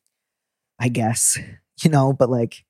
I 0.80 0.90
guess 0.90 1.38
you 1.84 1.90
know, 1.90 2.14
but 2.14 2.30
like 2.30 2.64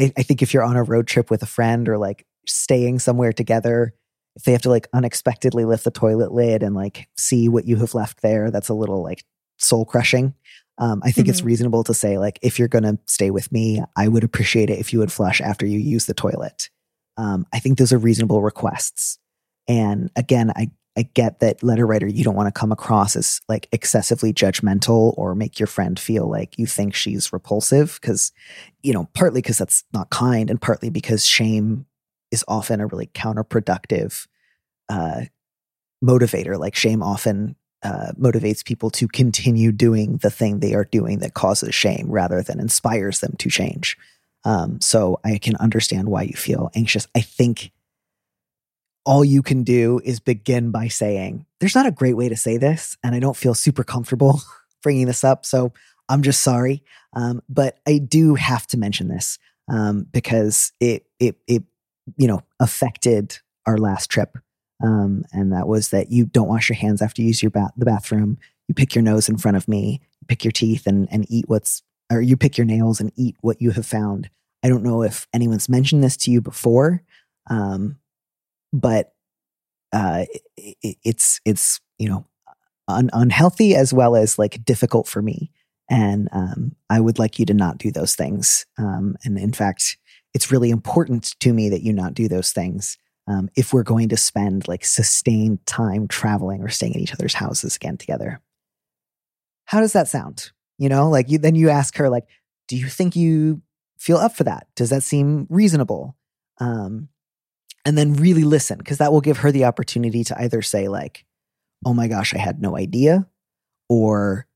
I, 0.00 0.12
I 0.16 0.22
think 0.22 0.42
if 0.42 0.52
you're 0.52 0.64
on 0.64 0.76
a 0.76 0.82
road 0.82 1.06
trip 1.06 1.30
with 1.30 1.42
a 1.42 1.46
friend 1.46 1.88
or 1.88 1.98
like 1.98 2.26
staying 2.46 2.98
somewhere 2.98 3.32
together, 3.32 3.94
if 4.36 4.44
they 4.44 4.52
have 4.52 4.62
to 4.62 4.70
like 4.70 4.88
unexpectedly 4.92 5.64
lift 5.64 5.84
the 5.84 5.90
toilet 5.90 6.32
lid 6.32 6.62
and 6.62 6.74
like 6.74 7.08
see 7.16 7.48
what 7.48 7.66
you 7.66 7.76
have 7.76 7.94
left 7.94 8.22
there, 8.22 8.50
that's 8.50 8.68
a 8.68 8.74
little 8.74 9.02
like 9.02 9.24
soul 9.58 9.84
crushing. 9.84 10.34
Um, 10.78 11.02
I 11.04 11.10
think 11.10 11.26
mm-hmm. 11.26 11.32
it's 11.32 11.42
reasonable 11.42 11.84
to 11.84 11.94
say 11.94 12.18
like 12.18 12.38
if 12.40 12.58
you're 12.58 12.68
going 12.68 12.84
to 12.84 12.98
stay 13.06 13.30
with 13.30 13.50
me, 13.50 13.82
I 13.96 14.08
would 14.08 14.24
appreciate 14.24 14.70
it 14.70 14.78
if 14.78 14.92
you 14.92 15.00
would 15.00 15.12
flush 15.12 15.40
after 15.40 15.66
you 15.66 15.78
use 15.78 16.06
the 16.06 16.14
toilet. 16.14 16.70
Um, 17.16 17.46
I 17.52 17.58
think 17.58 17.78
those 17.78 17.92
are 17.92 17.98
reasonable 17.98 18.42
requests. 18.42 19.18
And 19.66 20.10
again, 20.16 20.52
I 20.54 20.70
I 20.98 21.02
get 21.14 21.38
that 21.38 21.62
letter 21.62 21.86
writer, 21.86 22.08
you 22.08 22.24
don't 22.24 22.34
want 22.34 22.52
to 22.52 22.58
come 22.58 22.72
across 22.72 23.14
as 23.14 23.40
like 23.48 23.68
excessively 23.70 24.32
judgmental 24.32 25.16
or 25.16 25.36
make 25.36 25.60
your 25.60 25.68
friend 25.68 25.96
feel 25.96 26.28
like 26.28 26.58
you 26.58 26.66
think 26.66 26.92
she's 26.92 27.32
repulsive 27.32 28.00
because, 28.00 28.32
you 28.82 28.92
know, 28.92 29.08
partly 29.14 29.40
because 29.40 29.58
that's 29.58 29.84
not 29.92 30.10
kind 30.10 30.50
and 30.50 30.60
partly 30.60 30.90
because 30.90 31.24
shame 31.24 31.86
is 32.32 32.44
often 32.48 32.80
a 32.80 32.86
really 32.88 33.06
counterproductive 33.06 34.26
uh, 34.88 35.20
motivator. 36.04 36.58
Like 36.58 36.74
shame 36.74 37.00
often 37.00 37.54
uh, 37.82 38.12
motivates 38.18 38.64
people 38.64 38.90
to 38.90 39.06
continue 39.08 39.72
doing 39.72 40.16
the 40.18 40.30
thing 40.30 40.58
they 40.58 40.74
are 40.74 40.84
doing 40.84 41.20
that 41.20 41.34
causes 41.34 41.74
shame 41.74 42.06
rather 42.10 42.42
than 42.42 42.60
inspires 42.60 43.20
them 43.20 43.34
to 43.38 43.48
change. 43.48 43.96
Um, 44.44 44.80
so 44.80 45.20
I 45.24 45.38
can 45.38 45.56
understand 45.56 46.08
why 46.08 46.22
you 46.22 46.34
feel 46.34 46.70
anxious. 46.74 47.06
I 47.14 47.20
think 47.20 47.70
all 49.04 49.24
you 49.24 49.42
can 49.42 49.62
do 49.62 50.00
is 50.04 50.20
begin 50.20 50.70
by 50.70 50.88
saying, 50.88 51.46
There's 51.60 51.74
not 51.74 51.86
a 51.86 51.92
great 51.92 52.16
way 52.16 52.28
to 52.28 52.36
say 52.36 52.56
this, 52.56 52.96
and 53.02 53.14
I 53.14 53.20
don't 53.20 53.36
feel 53.36 53.54
super 53.54 53.84
comfortable 53.84 54.42
bringing 54.82 55.06
this 55.06 55.24
up. 55.24 55.46
So 55.46 55.72
I'm 56.08 56.22
just 56.22 56.42
sorry. 56.42 56.82
Um, 57.14 57.42
but 57.48 57.78
I 57.86 57.98
do 57.98 58.34
have 58.34 58.66
to 58.68 58.76
mention 58.76 59.08
this 59.08 59.38
um, 59.70 60.06
because 60.12 60.72
it, 60.80 61.06
it, 61.18 61.36
it, 61.46 61.62
you 62.16 62.26
know, 62.26 62.42
affected 62.60 63.38
our 63.66 63.78
last 63.78 64.10
trip. 64.10 64.36
Um, 64.82 65.24
and 65.32 65.52
that 65.52 65.66
was 65.66 65.90
that 65.90 66.10
you 66.10 66.26
don't 66.26 66.48
wash 66.48 66.68
your 66.68 66.76
hands 66.76 67.02
after 67.02 67.22
you 67.22 67.28
use 67.28 67.42
your 67.42 67.50
bath, 67.50 67.72
the 67.76 67.84
bathroom. 67.84 68.38
You 68.68 68.74
pick 68.74 68.94
your 68.94 69.02
nose 69.02 69.28
in 69.28 69.38
front 69.38 69.56
of 69.56 69.66
me, 69.66 70.00
pick 70.28 70.44
your 70.44 70.52
teeth 70.52 70.86
and, 70.86 71.08
and 71.10 71.26
eat 71.28 71.48
what's, 71.48 71.82
or 72.12 72.20
you 72.20 72.36
pick 72.36 72.56
your 72.56 72.66
nails 72.66 73.00
and 73.00 73.12
eat 73.16 73.36
what 73.40 73.60
you 73.60 73.70
have 73.72 73.86
found. 73.86 74.30
I 74.62 74.68
don't 74.68 74.82
know 74.82 75.02
if 75.02 75.26
anyone's 75.32 75.68
mentioned 75.68 76.02
this 76.04 76.16
to 76.18 76.30
you 76.30 76.40
before, 76.40 77.02
um, 77.48 77.96
but 78.72 79.12
uh, 79.92 80.24
it, 80.56 80.96
it's 81.02 81.40
it's 81.44 81.80
you 81.98 82.08
know 82.08 82.26
un- 82.88 83.10
unhealthy 83.12 83.74
as 83.74 83.92
well 83.92 84.16
as 84.16 84.38
like 84.38 84.64
difficult 84.64 85.06
for 85.06 85.22
me, 85.22 85.50
and 85.88 86.28
um, 86.32 86.74
I 86.90 87.00
would 87.00 87.18
like 87.18 87.38
you 87.38 87.46
to 87.46 87.54
not 87.54 87.78
do 87.78 87.90
those 87.90 88.14
things. 88.14 88.66
Um, 88.78 89.16
and 89.24 89.38
in 89.38 89.52
fact, 89.52 89.96
it's 90.34 90.50
really 90.50 90.70
important 90.70 91.38
to 91.40 91.52
me 91.52 91.68
that 91.68 91.82
you 91.82 91.92
not 91.92 92.14
do 92.14 92.28
those 92.28 92.52
things 92.52 92.98
um, 93.28 93.50
if 93.54 93.72
we're 93.72 93.82
going 93.82 94.08
to 94.08 94.16
spend 94.16 94.66
like 94.66 94.84
sustained 94.84 95.64
time 95.66 96.08
traveling 96.08 96.62
or 96.62 96.68
staying 96.68 96.96
at 96.96 97.02
each 97.02 97.12
other's 97.12 97.34
houses 97.34 97.76
again 97.76 97.98
together. 97.98 98.40
How 99.66 99.80
does 99.80 99.92
that 99.92 100.08
sound? 100.08 100.50
You 100.78 100.88
know, 100.88 101.10
like 101.10 101.28
you 101.28 101.38
then 101.38 101.54
you 101.54 101.68
ask 101.68 101.96
her 101.98 102.08
like, 102.08 102.26
do 102.68 102.76
you 102.76 102.86
think 102.86 103.14
you 103.14 103.60
feel 103.98 104.16
up 104.16 104.34
for 104.34 104.44
that? 104.44 104.66
Does 104.74 104.90
that 104.90 105.02
seem 105.02 105.46
reasonable? 105.50 106.16
Um, 106.58 107.08
and 107.84 107.98
then 107.98 108.14
really 108.14 108.44
listen 108.44 108.78
because 108.78 108.98
that 108.98 109.12
will 109.12 109.20
give 109.20 109.38
her 109.38 109.52
the 109.52 109.64
opportunity 109.66 110.24
to 110.24 110.40
either 110.40 110.62
say 110.62 110.88
like, 110.88 111.24
"Oh 111.84 111.94
my 111.94 112.08
gosh, 112.08 112.34
I 112.34 112.38
had 112.38 112.60
no 112.60 112.76
idea," 112.76 113.26
or, 113.88 114.46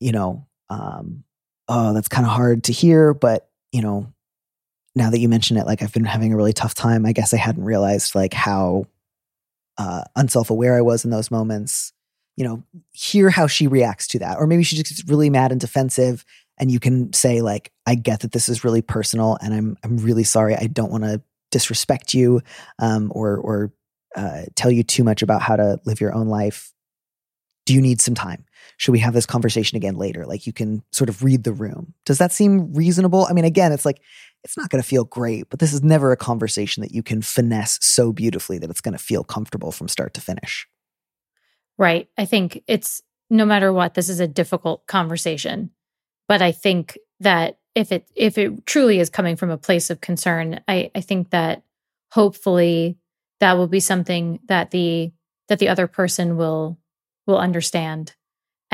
you 0.00 0.12
know, 0.12 0.46
um, 0.68 1.24
"Oh, 1.68 1.92
that's 1.92 2.08
kind 2.08 2.26
of 2.26 2.32
hard 2.32 2.64
to 2.64 2.72
hear," 2.72 3.14
but 3.14 3.48
you 3.72 3.82
know, 3.82 4.12
now 4.96 5.10
that 5.10 5.20
you 5.20 5.28
mention 5.28 5.56
it, 5.56 5.66
like 5.66 5.82
I've 5.82 5.92
been 5.92 6.04
having 6.04 6.32
a 6.32 6.36
really 6.36 6.52
tough 6.52 6.74
time. 6.74 7.06
I 7.06 7.12
guess 7.12 7.32
I 7.32 7.36
hadn't 7.36 7.64
realized 7.64 8.14
like 8.14 8.34
how 8.34 8.86
uh, 9.78 10.02
unself-aware 10.16 10.76
I 10.76 10.80
was 10.80 11.04
in 11.04 11.10
those 11.10 11.30
moments. 11.30 11.92
You 12.36 12.44
know, 12.44 12.62
hear 12.92 13.30
how 13.30 13.46
she 13.46 13.66
reacts 13.66 14.08
to 14.08 14.18
that, 14.18 14.38
or 14.38 14.46
maybe 14.46 14.62
she's 14.62 14.78
just 14.78 14.90
gets 14.90 15.08
really 15.08 15.30
mad 15.30 15.52
and 15.52 15.60
defensive, 15.60 16.24
and 16.58 16.70
you 16.70 16.80
can 16.80 17.12
say 17.12 17.40
like 17.40 17.72
i 17.86 17.94
get 17.94 18.20
that 18.20 18.32
this 18.32 18.48
is 18.48 18.64
really 18.64 18.82
personal 18.82 19.38
and 19.40 19.54
i'm 19.54 19.76
i'm 19.84 19.96
really 19.98 20.24
sorry 20.24 20.54
i 20.56 20.66
don't 20.66 20.90
want 20.90 21.04
to 21.04 21.20
disrespect 21.50 22.12
you 22.12 22.40
um, 22.80 23.12
or 23.14 23.36
or 23.36 23.72
uh, 24.16 24.42
tell 24.54 24.70
you 24.70 24.82
too 24.82 25.04
much 25.04 25.20
about 25.20 25.42
how 25.42 25.56
to 25.56 25.78
live 25.84 26.00
your 26.00 26.14
own 26.14 26.28
life 26.28 26.72
do 27.66 27.74
you 27.74 27.82
need 27.82 28.00
some 28.00 28.14
time 28.14 28.45
should 28.76 28.92
we 28.92 28.98
have 28.98 29.14
this 29.14 29.26
conversation 29.26 29.76
again 29.76 29.96
later? 29.96 30.26
Like 30.26 30.46
you 30.46 30.52
can 30.52 30.82
sort 30.92 31.08
of 31.08 31.22
read 31.24 31.44
the 31.44 31.52
room. 31.52 31.94
Does 32.04 32.18
that 32.18 32.32
seem 32.32 32.72
reasonable? 32.74 33.26
I 33.28 33.32
mean 33.32 33.44
again 33.44 33.72
it's 33.72 33.84
like 33.84 34.00
it's 34.44 34.56
not 34.56 34.70
going 34.70 34.82
to 34.82 34.88
feel 34.88 35.04
great 35.04 35.48
but 35.50 35.58
this 35.58 35.72
is 35.72 35.82
never 35.82 36.12
a 36.12 36.16
conversation 36.16 36.82
that 36.82 36.92
you 36.92 37.02
can 37.02 37.22
finesse 37.22 37.78
so 37.82 38.12
beautifully 38.12 38.58
that 38.58 38.70
it's 38.70 38.80
going 38.80 38.96
to 38.96 39.02
feel 39.02 39.24
comfortable 39.24 39.72
from 39.72 39.88
start 39.88 40.14
to 40.14 40.20
finish. 40.20 40.66
Right. 41.78 42.08
I 42.16 42.24
think 42.24 42.62
it's 42.66 43.02
no 43.28 43.44
matter 43.44 43.72
what 43.72 43.94
this 43.94 44.08
is 44.08 44.20
a 44.20 44.28
difficult 44.28 44.86
conversation. 44.86 45.70
But 46.28 46.42
I 46.42 46.52
think 46.52 46.98
that 47.20 47.58
if 47.74 47.92
it 47.92 48.08
if 48.14 48.38
it 48.38 48.66
truly 48.66 49.00
is 49.00 49.10
coming 49.10 49.36
from 49.36 49.50
a 49.50 49.58
place 49.58 49.90
of 49.90 50.00
concern, 50.00 50.60
I, 50.66 50.90
I 50.94 51.00
think 51.00 51.30
that 51.30 51.62
hopefully 52.10 52.98
that 53.40 53.54
will 53.54 53.66
be 53.68 53.80
something 53.80 54.40
that 54.48 54.70
the 54.70 55.12
that 55.48 55.58
the 55.58 55.68
other 55.68 55.86
person 55.86 56.36
will 56.36 56.78
will 57.26 57.38
understand. 57.38 58.14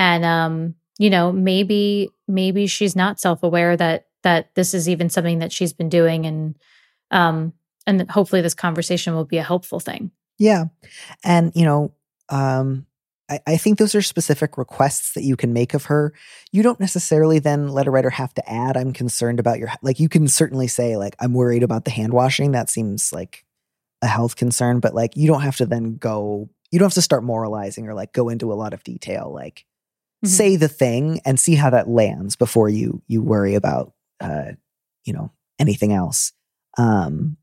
And 0.02 0.24
um, 0.24 0.74
you 0.98 1.10
know, 1.10 1.30
maybe 1.30 2.10
maybe 2.26 2.66
she's 2.66 2.96
not 2.96 3.20
self-aware 3.20 3.76
that 3.76 4.08
that 4.24 4.52
this 4.56 4.74
is 4.74 4.88
even 4.88 5.08
something 5.10 5.38
that 5.38 5.52
she's 5.52 5.72
been 5.72 5.88
doing 5.88 6.26
and 6.26 6.56
um 7.12 7.52
and 7.86 8.10
hopefully 8.10 8.42
this 8.42 8.54
conversation 8.54 9.14
will 9.14 9.24
be 9.24 9.38
a 9.38 9.44
helpful 9.44 9.78
thing. 9.78 10.10
Yeah. 10.38 10.64
And 11.22 11.52
you 11.54 11.64
know, 11.64 11.92
um 12.28 12.86
I, 13.30 13.38
I 13.46 13.56
think 13.56 13.78
those 13.78 13.94
are 13.94 14.02
specific 14.02 14.58
requests 14.58 15.12
that 15.14 15.22
you 15.22 15.36
can 15.36 15.52
make 15.52 15.72
of 15.72 15.84
her. 15.84 16.12
You 16.50 16.64
don't 16.64 16.80
necessarily 16.80 17.38
then 17.38 17.68
let 17.68 17.86
a 17.86 17.92
writer 17.92 18.10
have 18.10 18.34
to 18.34 18.50
add, 18.50 18.76
I'm 18.76 18.92
concerned 18.92 19.38
about 19.38 19.60
your, 19.60 19.70
like, 19.82 20.00
you 20.00 20.08
can 20.08 20.26
certainly 20.26 20.66
say, 20.66 20.96
like, 20.96 21.14
I'm 21.20 21.32
worried 21.32 21.62
about 21.62 21.84
the 21.84 21.92
hand 21.92 22.12
washing. 22.12 22.50
That 22.50 22.70
seems 22.70 23.12
like 23.12 23.44
a 24.02 24.08
health 24.08 24.34
concern, 24.34 24.80
but 24.80 24.94
like, 24.94 25.16
you 25.16 25.28
don't 25.28 25.42
have 25.42 25.58
to 25.58 25.66
then 25.66 25.96
go, 25.96 26.50
you 26.72 26.80
don't 26.80 26.86
have 26.86 26.94
to 26.94 27.02
start 27.02 27.22
moralizing 27.22 27.86
or 27.86 27.94
like 27.94 28.12
go 28.12 28.28
into 28.28 28.52
a 28.52 28.58
lot 28.62 28.74
of 28.74 28.82
detail. 28.82 29.32
Like, 29.32 29.64
mm-hmm. 30.24 30.28
say 30.28 30.56
the 30.56 30.68
thing 30.68 31.20
and 31.24 31.38
see 31.38 31.54
how 31.54 31.70
that 31.70 31.88
lands 31.88 32.36
before 32.36 32.68
you, 32.68 33.02
you 33.06 33.22
worry 33.22 33.54
about, 33.54 33.92
uh, 34.20 34.52
you 35.04 35.12
know, 35.12 35.32
anything 35.58 35.92
else. 35.92 36.32
Um, 36.78 37.36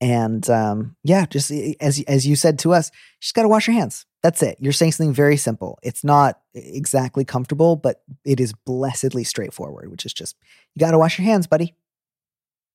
and 0.00 0.48
um, 0.48 0.96
yeah, 1.02 1.26
just 1.26 1.50
as 1.80 2.00
as 2.06 2.26
you 2.26 2.36
said 2.36 2.58
to 2.60 2.72
us, 2.72 2.90
she's 3.18 3.32
got 3.32 3.42
to 3.42 3.48
wash 3.48 3.66
her 3.66 3.72
hands. 3.72 4.06
That's 4.22 4.42
it. 4.42 4.56
You're 4.60 4.72
saying 4.72 4.92
something 4.92 5.14
very 5.14 5.36
simple. 5.36 5.78
It's 5.82 6.04
not 6.04 6.40
exactly 6.54 7.24
comfortable, 7.24 7.76
but 7.76 8.02
it 8.24 8.38
is 8.38 8.52
blessedly 8.52 9.24
straightforward, 9.24 9.90
which 9.90 10.06
is 10.06 10.12
just 10.12 10.36
you 10.74 10.80
got 10.80 10.92
to 10.92 10.98
wash 10.98 11.18
your 11.18 11.26
hands, 11.26 11.46
buddy. 11.46 11.74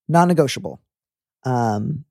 Non-negotiable. 0.10 0.82
Um, 1.46 2.04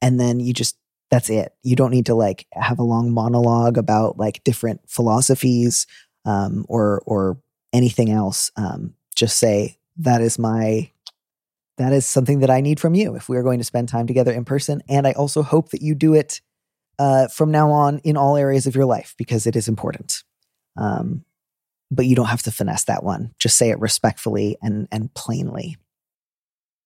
and 0.00 0.18
then 0.18 0.40
you 0.40 0.54
just 0.54 0.76
that's 1.10 1.28
it. 1.28 1.52
You 1.62 1.76
don't 1.76 1.90
need 1.90 2.06
to 2.06 2.14
like 2.14 2.46
have 2.52 2.78
a 2.78 2.84
long 2.84 3.12
monologue 3.12 3.76
about 3.76 4.16
like 4.16 4.44
different 4.44 4.80
philosophies 4.88 5.86
um, 6.24 6.64
or 6.68 7.02
or 7.06 7.38
anything 7.72 8.10
else. 8.10 8.50
Um, 8.56 8.94
just 9.16 9.38
say 9.38 9.78
that 9.98 10.20
is 10.20 10.38
my 10.38 10.90
that 11.76 11.92
is 11.92 12.06
something 12.06 12.40
that 12.40 12.50
I 12.50 12.60
need 12.60 12.78
from 12.78 12.94
you 12.94 13.16
if 13.16 13.28
we 13.28 13.36
are 13.36 13.42
going 13.42 13.58
to 13.58 13.64
spend 13.64 13.88
time 13.88 14.06
together 14.06 14.32
in 14.32 14.44
person. 14.44 14.82
And 14.88 15.06
I 15.06 15.12
also 15.12 15.42
hope 15.42 15.70
that 15.70 15.82
you 15.82 15.94
do 15.94 16.14
it 16.14 16.40
uh, 16.98 17.26
from 17.28 17.50
now 17.50 17.72
on 17.72 17.98
in 17.98 18.16
all 18.16 18.36
areas 18.36 18.66
of 18.66 18.76
your 18.76 18.84
life 18.84 19.14
because 19.18 19.46
it 19.46 19.56
is 19.56 19.66
important. 19.66 20.22
Um, 20.76 21.24
but 21.90 22.06
you 22.06 22.16
don't 22.16 22.26
have 22.26 22.42
to 22.44 22.52
finesse 22.52 22.84
that 22.84 23.04
one. 23.04 23.32
Just 23.38 23.58
say 23.58 23.70
it 23.70 23.80
respectfully 23.80 24.56
and 24.62 24.88
and 24.90 25.12
plainly. 25.14 25.76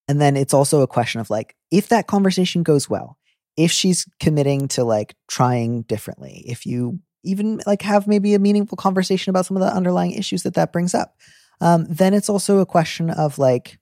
And 0.06 0.20
then 0.20 0.36
it's 0.36 0.54
also 0.54 0.80
a 0.80 0.86
question 0.86 1.20
of 1.20 1.28
like 1.28 1.54
if 1.70 1.88
that 1.88 2.06
conversation 2.06 2.62
goes 2.62 2.88
well, 2.88 3.18
if 3.56 3.70
she's 3.70 4.06
committing 4.20 4.68
to 4.68 4.84
like 4.84 5.14
trying 5.28 5.82
differently, 5.82 6.44
if 6.46 6.64
you 6.64 7.00
even 7.24 7.60
like 7.66 7.82
have 7.82 8.06
maybe 8.06 8.34
a 8.34 8.38
meaningful 8.38 8.76
conversation 8.76 9.30
about 9.30 9.46
some 9.46 9.56
of 9.56 9.62
the 9.62 9.74
underlying 9.74 10.12
issues 10.12 10.42
that 10.42 10.54
that 10.54 10.72
brings 10.72 10.94
up, 10.94 11.16
um, 11.60 11.86
then 11.88 12.14
it's 12.14 12.28
also 12.28 12.58
a 12.58 12.66
question 12.66 13.10
of 13.10 13.38
like 13.38 13.78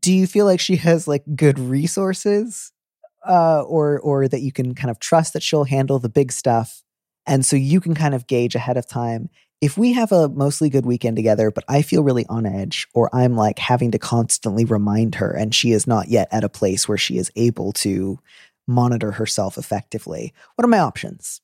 do 0.00 0.12
you 0.12 0.26
feel 0.26 0.44
like 0.44 0.60
she 0.60 0.76
has 0.76 1.08
like 1.08 1.24
good 1.34 1.58
resources 1.58 2.72
uh, 3.26 3.62
or 3.62 3.98
or 4.00 4.28
that 4.28 4.42
you 4.42 4.52
can 4.52 4.74
kind 4.74 4.90
of 4.90 4.98
trust 4.98 5.32
that 5.32 5.42
she'll 5.42 5.64
handle 5.64 5.98
the 5.98 6.08
big 6.08 6.32
stuff? 6.32 6.82
And 7.26 7.44
so 7.44 7.56
you 7.56 7.80
can 7.80 7.94
kind 7.94 8.14
of 8.14 8.26
gauge 8.26 8.54
ahead 8.54 8.76
of 8.76 8.86
time 8.86 9.30
if 9.60 9.78
we 9.78 9.94
have 9.94 10.12
a 10.12 10.28
mostly 10.28 10.68
good 10.68 10.84
weekend 10.84 11.16
together 11.16 11.50
but 11.50 11.64
i 11.68 11.82
feel 11.82 12.02
really 12.02 12.26
on 12.28 12.46
edge 12.46 12.86
or 12.94 13.08
i'm 13.14 13.36
like 13.36 13.58
having 13.58 13.90
to 13.90 13.98
constantly 13.98 14.64
remind 14.64 15.14
her 15.14 15.30
and 15.32 15.54
she 15.54 15.72
is 15.72 15.86
not 15.86 16.08
yet 16.08 16.28
at 16.30 16.44
a 16.44 16.48
place 16.48 16.88
where 16.88 16.98
she 16.98 17.16
is 17.16 17.30
able 17.36 17.72
to 17.72 18.18
monitor 18.66 19.12
herself 19.12 19.56
effectively 19.58 20.32
what 20.54 20.64
are 20.64 20.68
my 20.68 20.78
options 20.78 21.40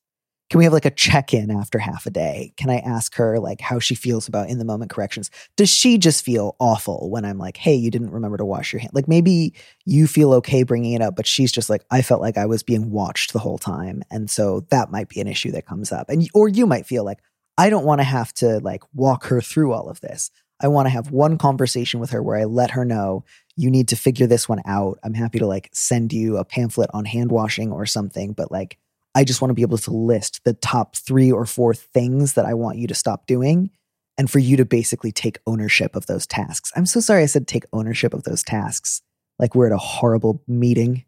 can 0.52 0.58
we 0.58 0.64
have 0.64 0.74
like 0.74 0.84
a 0.84 0.90
check 0.90 1.32
in 1.32 1.50
after 1.50 1.78
half 1.78 2.04
a 2.04 2.10
day? 2.10 2.52
Can 2.58 2.68
I 2.68 2.76
ask 2.80 3.14
her 3.14 3.40
like 3.40 3.62
how 3.62 3.78
she 3.78 3.94
feels 3.94 4.28
about 4.28 4.50
in 4.50 4.58
the 4.58 4.66
moment 4.66 4.90
corrections? 4.90 5.30
Does 5.56 5.70
she 5.70 5.96
just 5.96 6.22
feel 6.22 6.56
awful 6.60 7.08
when 7.08 7.24
I'm 7.24 7.38
like, 7.38 7.56
hey, 7.56 7.74
you 7.74 7.90
didn't 7.90 8.10
remember 8.10 8.36
to 8.36 8.44
wash 8.44 8.70
your 8.70 8.80
hand? 8.80 8.92
Like 8.92 9.08
maybe 9.08 9.54
you 9.86 10.06
feel 10.06 10.34
okay 10.34 10.62
bringing 10.62 10.92
it 10.92 11.00
up, 11.00 11.16
but 11.16 11.26
she's 11.26 11.52
just 11.52 11.70
like, 11.70 11.86
I 11.90 12.02
felt 12.02 12.20
like 12.20 12.36
I 12.36 12.44
was 12.44 12.62
being 12.62 12.90
watched 12.90 13.32
the 13.32 13.38
whole 13.38 13.56
time. 13.56 14.02
And 14.10 14.28
so 14.28 14.66
that 14.68 14.90
might 14.90 15.08
be 15.08 15.22
an 15.22 15.26
issue 15.26 15.52
that 15.52 15.64
comes 15.64 15.90
up. 15.90 16.10
And, 16.10 16.28
or 16.34 16.48
you 16.48 16.66
might 16.66 16.84
feel 16.84 17.02
like, 17.02 17.20
I 17.56 17.70
don't 17.70 17.86
want 17.86 18.00
to 18.00 18.04
have 18.04 18.34
to 18.34 18.58
like 18.58 18.82
walk 18.92 19.24
her 19.28 19.40
through 19.40 19.72
all 19.72 19.88
of 19.88 20.02
this. 20.02 20.30
I 20.60 20.68
want 20.68 20.84
to 20.84 20.90
have 20.90 21.10
one 21.10 21.38
conversation 21.38 21.98
with 21.98 22.10
her 22.10 22.22
where 22.22 22.36
I 22.36 22.44
let 22.44 22.72
her 22.72 22.84
know 22.84 23.24
you 23.56 23.70
need 23.70 23.88
to 23.88 23.96
figure 23.96 24.26
this 24.26 24.48
one 24.48 24.62
out. 24.64 24.98
I'm 25.02 25.14
happy 25.14 25.38
to 25.38 25.46
like 25.46 25.68
send 25.72 26.12
you 26.12 26.36
a 26.38 26.44
pamphlet 26.44 26.90
on 26.94 27.04
hand 27.04 27.30
washing 27.30 27.70
or 27.70 27.86
something, 27.86 28.32
but 28.32 28.50
like 28.50 28.78
I 29.14 29.24
just 29.24 29.42
want 29.42 29.50
to 29.50 29.54
be 29.54 29.62
able 29.62 29.78
to 29.78 29.90
list 29.90 30.40
the 30.44 30.54
top 30.54 30.96
three 30.96 31.30
or 31.30 31.44
four 31.44 31.74
things 31.74 32.32
that 32.34 32.46
I 32.46 32.54
want 32.54 32.78
you 32.78 32.86
to 32.86 32.94
stop 32.94 33.26
doing 33.26 33.70
and 34.16 34.30
for 34.30 34.38
you 34.38 34.56
to 34.56 34.64
basically 34.64 35.12
take 35.12 35.38
ownership 35.46 35.96
of 35.96 36.06
those 36.06 36.26
tasks. 36.26 36.72
I'm 36.76 36.86
so 36.86 37.00
sorry 37.00 37.22
I 37.22 37.26
said 37.26 37.46
take 37.46 37.64
ownership 37.72 38.14
of 38.14 38.24
those 38.24 38.42
tasks. 38.42 39.02
Like 39.38 39.54
we're 39.54 39.66
at 39.66 39.72
a 39.72 39.78
horrible 39.78 40.42
meeting. 40.46 41.04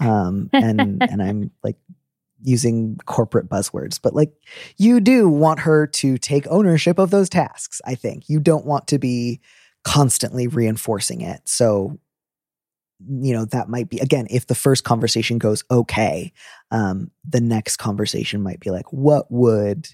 Um, 0.00 0.48
and 0.52 1.02
and 1.10 1.22
I'm 1.22 1.50
like 1.62 1.76
using 2.42 2.98
corporate 3.04 3.48
buzzwords, 3.48 4.00
but 4.02 4.14
like 4.14 4.32
you 4.76 5.00
do 5.00 5.28
want 5.28 5.60
her 5.60 5.86
to 5.86 6.18
take 6.18 6.46
ownership 6.48 6.98
of 6.98 7.10
those 7.10 7.28
tasks, 7.28 7.80
I 7.84 7.94
think. 7.94 8.28
You 8.28 8.40
don't 8.40 8.66
want 8.66 8.88
to 8.88 8.98
be 8.98 9.40
constantly 9.84 10.46
reinforcing 10.46 11.20
it. 11.20 11.40
So 11.44 11.98
you 13.04 13.34
know 13.34 13.44
that 13.46 13.68
might 13.68 13.88
be 13.88 13.98
again 13.98 14.28
if 14.30 14.46
the 14.46 14.54
first 14.54 14.84
conversation 14.84 15.36
goes 15.36 15.64
okay 15.72 16.32
um 16.70 17.10
the 17.28 17.40
next 17.40 17.78
conversation 17.78 18.40
might 18.40 18.60
be 18.60 18.70
like 18.70 18.92
what 18.92 19.28
would 19.28 19.88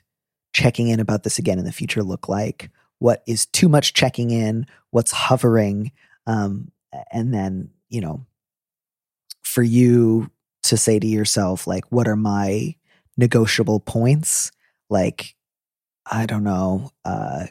checking 0.59 0.88
in 0.88 0.99
about 1.00 1.23
this 1.23 1.38
again 1.38 1.59
in 1.59 1.64
the 1.64 1.73
future 1.73 2.02
look 2.02 2.28
like? 2.28 2.71
What 2.99 3.23
is 3.26 3.47
too 3.47 3.68
much 3.68 3.95
checking 3.95 4.30
in? 4.30 4.66
What's 4.90 5.12
hovering? 5.12 5.92
Um, 6.26 6.73
and 7.12 7.33
then, 7.33 7.71
you 7.88 8.00
know, 8.00 8.26
for 9.42 9.62
you 9.62 10.30
to 10.64 10.76
say 10.76 10.99
to 10.99 11.07
yourself, 11.07 11.66
like, 11.66 11.85
what 11.90 12.09
are 12.09 12.16
my 12.16 12.75
negotiable 13.16 13.80
points? 13.80 14.50
Like, 14.90 15.37
I 16.11 16.26
don't 16.26 16.45
know, 16.45 16.90
uh, 17.04 17.47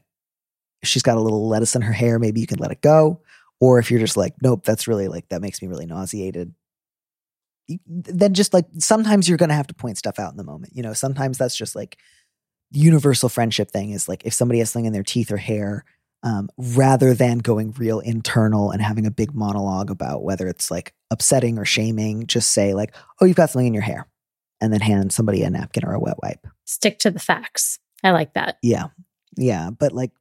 she's 0.84 1.04
got 1.04 1.18
a 1.18 1.22
little 1.22 1.48
lettuce 1.48 1.76
in 1.76 1.82
her 1.82 1.94
hair, 1.94 2.20
maybe 2.20 2.42
you 2.42 2.48
can 2.48 2.60
let 2.60 2.72
it 2.72 2.82
go. 2.82 3.22
Or 3.60 3.80
if 3.80 3.90
you're 3.90 4.00
just 4.00 4.18
like, 4.18 4.36
nope, 4.42 4.64
that's 4.64 4.88
really 4.88 5.08
like, 5.08 5.30
that 5.30 5.42
makes 5.42 5.62
me 5.62 5.68
really 5.68 5.88
nauseated. 5.88 6.54
Then 7.88 8.34
just 8.34 8.54
like, 8.54 8.66
sometimes 8.78 9.28
you're 9.28 9.38
going 9.38 9.50
to 9.50 9.56
have 9.56 9.68
to 9.68 9.74
point 9.74 9.98
stuff 9.98 10.20
out 10.20 10.32
in 10.32 10.38
the 10.38 10.44
moment. 10.44 10.74
You 10.76 10.84
know, 10.84 10.94
sometimes 10.94 11.38
that's 11.38 11.58
just 11.58 11.76
like, 11.76 11.98
universal 12.72 13.30
friendship 13.30 13.72
thing 13.72 13.92
is 13.92 14.08
like 14.08 14.26
if 14.26 14.34
somebody 14.34 14.60
has 14.60 14.70
something 14.70 14.86
in 14.86 14.94
their 14.94 15.04
teeth 15.04 15.32
or 15.32 15.38
hair, 15.38 15.86
um, 16.24 16.50
rather 16.58 17.14
than 17.14 17.38
going 17.38 17.72
real 17.78 18.00
internal 18.00 18.72
and 18.72 18.82
having 18.82 19.06
a 19.06 19.12
big 19.12 19.34
monologue 19.34 19.92
about 19.92 20.24
whether 20.24 20.48
it's 20.48 20.72
like 20.72 20.94
upsetting 21.12 21.58
or 21.58 21.66
shaming, 21.66 22.26
just 22.26 22.52
say 22.52 22.74
like, 22.74 22.96
"Oh, 23.22 23.26
you've 23.26 23.38
got 23.38 23.50
something 23.50 23.68
in 23.68 23.74
your 23.74 23.84
hair," 23.84 24.08
and 24.60 24.74
then 24.74 24.82
hand 24.82 25.14
somebody 25.14 25.44
a 25.44 25.50
napkin 25.50 25.86
or 25.86 25.94
a 25.94 26.00
wet 26.00 26.18
wipe. 26.22 26.46
Stick 26.66 27.00
to 27.00 27.12
the 27.12 27.20
facts. 27.20 27.80
I 28.04 28.12
like 28.12 28.34
that. 28.34 28.58
Yeah, 28.62 28.88
yeah, 29.38 29.70
but 29.70 29.94
like 29.94 30.12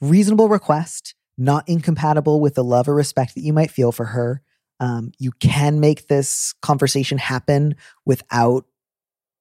reasonable 0.00 0.48
request, 0.48 1.14
not 1.38 1.68
incompatible 1.68 2.40
with 2.40 2.54
the 2.54 2.64
love 2.64 2.88
or 2.88 2.94
respect 2.94 3.34
that 3.34 3.42
you 3.42 3.52
might 3.52 3.70
feel 3.70 3.92
for 3.92 4.06
her. 4.06 4.42
Um, 4.78 5.12
you 5.18 5.32
can 5.32 5.80
make 5.80 6.08
this 6.08 6.54
conversation 6.62 7.18
happen 7.18 7.76
without, 8.06 8.64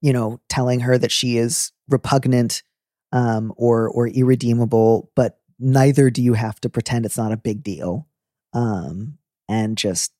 you 0.01 0.11
know, 0.13 0.41
telling 0.49 0.81
her 0.81 0.97
that 0.97 1.11
she 1.11 1.37
is 1.37 1.71
repugnant 1.87 2.63
um, 3.11 3.53
or 3.57 3.89
or 3.89 4.07
irredeemable, 4.07 5.11
but 5.15 5.39
neither 5.59 6.09
do 6.09 6.21
you 6.21 6.33
have 6.33 6.59
to 6.61 6.69
pretend 6.69 7.05
it's 7.05 7.17
not 7.17 7.31
a 7.31 7.37
big 7.37 7.63
deal 7.63 8.07
um, 8.53 9.17
and 9.47 9.77
just 9.77 10.13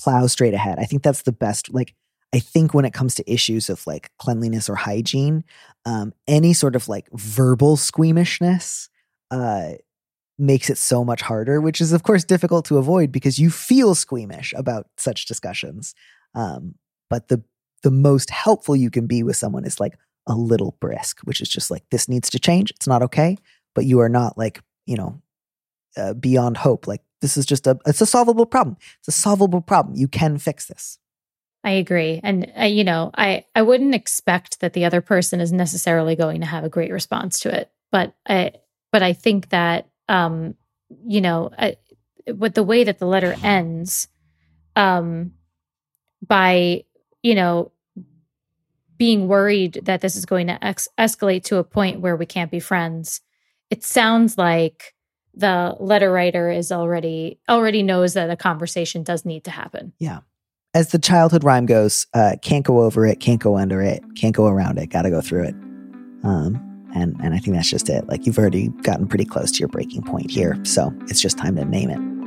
plow 0.00 0.26
straight 0.26 0.54
ahead. 0.54 0.78
I 0.78 0.84
think 0.84 1.02
that's 1.02 1.22
the 1.22 1.32
best. 1.32 1.72
Like, 1.72 1.94
I 2.32 2.38
think 2.38 2.74
when 2.74 2.84
it 2.84 2.92
comes 2.92 3.14
to 3.16 3.32
issues 3.32 3.68
of 3.68 3.86
like 3.86 4.10
cleanliness 4.18 4.68
or 4.68 4.76
hygiene, 4.76 5.44
um, 5.84 6.12
any 6.26 6.52
sort 6.52 6.76
of 6.76 6.88
like 6.88 7.08
verbal 7.12 7.76
squeamishness 7.76 8.88
uh, 9.30 9.72
makes 10.38 10.70
it 10.70 10.78
so 10.78 11.04
much 11.04 11.20
harder, 11.22 11.60
which 11.60 11.80
is, 11.80 11.92
of 11.92 12.02
course, 12.02 12.24
difficult 12.24 12.64
to 12.66 12.78
avoid 12.78 13.10
because 13.10 13.38
you 13.38 13.50
feel 13.50 13.94
squeamish 13.94 14.54
about 14.56 14.86
such 14.96 15.26
discussions. 15.26 15.94
Um, 16.34 16.74
but 17.10 17.28
the 17.28 17.42
the 17.82 17.90
most 17.90 18.30
helpful 18.30 18.74
you 18.74 18.90
can 18.90 19.06
be 19.06 19.22
with 19.22 19.36
someone 19.36 19.64
is 19.64 19.78
like 19.78 19.96
a 20.26 20.34
little 20.34 20.76
brisk, 20.80 21.20
which 21.20 21.40
is 21.40 21.48
just 21.48 21.70
like 21.70 21.84
this 21.90 22.08
needs 22.08 22.30
to 22.30 22.38
change. 22.38 22.70
It's 22.70 22.86
not 22.86 23.02
okay, 23.02 23.38
but 23.74 23.84
you 23.86 24.00
are 24.00 24.08
not 24.08 24.36
like 24.36 24.60
you 24.86 24.96
know 24.96 25.20
uh, 25.96 26.14
beyond 26.14 26.58
hope. 26.58 26.86
Like 26.86 27.02
this 27.20 27.36
is 27.36 27.46
just 27.46 27.66
a 27.66 27.78
it's 27.86 28.00
a 28.00 28.06
solvable 28.06 28.46
problem. 28.46 28.76
It's 29.00 29.08
a 29.08 29.20
solvable 29.20 29.60
problem. 29.60 29.96
You 29.96 30.08
can 30.08 30.38
fix 30.38 30.66
this. 30.66 30.98
I 31.64 31.72
agree, 31.72 32.20
and 32.22 32.52
uh, 32.58 32.64
you 32.64 32.84
know, 32.84 33.10
I 33.16 33.44
I 33.54 33.62
wouldn't 33.62 33.94
expect 33.94 34.60
that 34.60 34.74
the 34.74 34.84
other 34.84 35.00
person 35.00 35.40
is 35.40 35.52
necessarily 35.52 36.14
going 36.14 36.40
to 36.40 36.46
have 36.46 36.64
a 36.64 36.68
great 36.68 36.92
response 36.92 37.40
to 37.40 37.54
it, 37.54 37.70
but 37.90 38.14
I 38.28 38.52
but 38.92 39.02
I 39.02 39.12
think 39.12 39.50
that 39.50 39.88
um 40.08 40.54
you 41.06 41.20
know 41.20 41.50
I, 41.58 41.76
with 42.34 42.54
the 42.54 42.62
way 42.62 42.84
that 42.84 42.98
the 42.98 43.06
letter 43.06 43.34
ends, 43.42 44.08
um 44.76 45.32
by 46.26 46.84
you 47.22 47.34
know 47.34 47.72
being 48.96 49.28
worried 49.28 49.80
that 49.84 50.00
this 50.00 50.16
is 50.16 50.26
going 50.26 50.48
to 50.48 50.64
ex- 50.64 50.88
escalate 50.98 51.44
to 51.44 51.58
a 51.58 51.62
point 51.62 52.00
where 52.00 52.16
we 52.16 52.26
can't 52.26 52.50
be 52.50 52.58
friends 52.58 53.20
it 53.70 53.84
sounds 53.84 54.38
like 54.38 54.94
the 55.34 55.76
letter 55.78 56.10
writer 56.10 56.50
is 56.50 56.72
already 56.72 57.38
already 57.48 57.82
knows 57.82 58.14
that 58.14 58.30
a 58.30 58.36
conversation 58.36 59.02
does 59.02 59.24
need 59.24 59.44
to 59.44 59.50
happen. 59.50 59.92
Yeah. 59.98 60.20
As 60.74 60.90
the 60.90 60.98
childhood 60.98 61.44
rhyme 61.44 61.66
goes 61.66 62.06
uh, 62.14 62.36
can't 62.42 62.64
go 62.64 62.80
over 62.82 63.06
it 63.06 63.20
can't 63.20 63.40
go 63.40 63.56
under 63.56 63.80
it 63.80 64.02
can't 64.16 64.34
go 64.34 64.46
around 64.46 64.78
it 64.78 64.88
gotta 64.88 65.10
go 65.10 65.20
through 65.20 65.44
it. 65.44 65.54
Um, 66.24 66.67
and 66.94 67.16
and 67.22 67.34
i 67.34 67.38
think 67.38 67.56
that's 67.56 67.70
just 67.70 67.88
it 67.88 68.06
like 68.08 68.26
you've 68.26 68.38
already 68.38 68.68
gotten 68.82 69.06
pretty 69.06 69.24
close 69.24 69.50
to 69.50 69.60
your 69.60 69.68
breaking 69.68 70.02
point 70.02 70.30
here 70.30 70.58
so 70.64 70.92
it's 71.08 71.20
just 71.20 71.38
time 71.38 71.56
to 71.56 71.64
name 71.64 71.90
it 71.90 72.18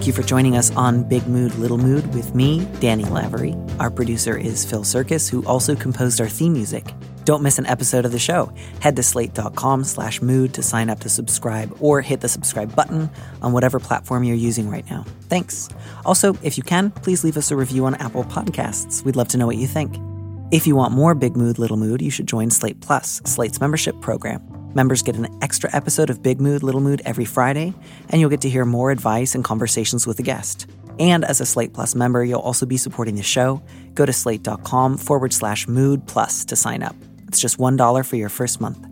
Thank 0.00 0.06
you 0.06 0.12
for 0.14 0.22
joining 0.22 0.56
us 0.56 0.70
on 0.76 1.02
Big 1.02 1.26
Mood, 1.26 1.54
Little 1.56 1.76
Mood 1.76 2.14
with 2.14 2.34
me, 2.34 2.66
Danny 2.80 3.04
Lavery. 3.04 3.54
Our 3.78 3.90
producer 3.90 4.34
is 4.34 4.64
Phil 4.64 4.82
Surkis, 4.82 5.28
who 5.28 5.44
also 5.44 5.74
composed 5.76 6.22
our 6.22 6.28
theme 6.28 6.54
music. 6.54 6.86
Don't 7.30 7.44
miss 7.44 7.60
an 7.60 7.66
episode 7.66 8.04
of 8.04 8.10
the 8.10 8.18
show. 8.18 8.52
Head 8.80 8.96
to 8.96 9.04
slate.com 9.04 9.84
slash 9.84 10.20
mood 10.20 10.52
to 10.54 10.64
sign 10.64 10.90
up 10.90 10.98
to 10.98 11.08
subscribe 11.08 11.72
or 11.78 12.00
hit 12.00 12.22
the 12.22 12.28
subscribe 12.28 12.74
button 12.74 13.08
on 13.40 13.52
whatever 13.52 13.78
platform 13.78 14.24
you're 14.24 14.34
using 14.34 14.68
right 14.68 14.84
now. 14.90 15.04
Thanks. 15.28 15.68
Also, 16.04 16.36
if 16.42 16.58
you 16.58 16.64
can, 16.64 16.90
please 16.90 17.22
leave 17.22 17.36
us 17.36 17.52
a 17.52 17.56
review 17.56 17.86
on 17.86 17.94
Apple 17.94 18.24
Podcasts. 18.24 19.04
We'd 19.04 19.14
love 19.14 19.28
to 19.28 19.38
know 19.38 19.46
what 19.46 19.58
you 19.58 19.68
think. 19.68 19.94
If 20.50 20.66
you 20.66 20.74
want 20.74 20.92
more 20.92 21.14
Big 21.14 21.36
Mood, 21.36 21.60
Little 21.60 21.76
Mood, 21.76 22.02
you 22.02 22.10
should 22.10 22.26
join 22.26 22.50
Slate 22.50 22.80
Plus, 22.80 23.22
Slate's 23.24 23.60
membership 23.60 24.00
program. 24.00 24.42
Members 24.74 25.00
get 25.00 25.14
an 25.14 25.28
extra 25.40 25.72
episode 25.72 26.10
of 26.10 26.24
Big 26.24 26.40
Mood, 26.40 26.64
Little 26.64 26.80
Mood 26.80 27.00
every 27.04 27.26
Friday, 27.26 27.72
and 28.08 28.20
you'll 28.20 28.30
get 28.30 28.40
to 28.40 28.50
hear 28.50 28.64
more 28.64 28.90
advice 28.90 29.36
and 29.36 29.44
conversations 29.44 30.04
with 30.04 30.18
a 30.18 30.24
guest. 30.24 30.68
And 30.98 31.24
as 31.24 31.40
a 31.40 31.46
Slate 31.46 31.74
Plus 31.74 31.94
member, 31.94 32.24
you'll 32.24 32.40
also 32.40 32.66
be 32.66 32.76
supporting 32.76 33.14
the 33.14 33.22
show. 33.22 33.62
Go 33.94 34.04
to 34.04 34.12
slate.com 34.12 34.96
forward 34.98 35.32
slash 35.32 35.68
mood 35.68 36.08
plus 36.08 36.44
to 36.46 36.56
sign 36.56 36.82
up. 36.82 36.96
It's 37.30 37.38
just 37.38 37.58
$1 37.58 38.06
for 38.06 38.16
your 38.16 38.28
first 38.28 38.60
month. 38.60 38.84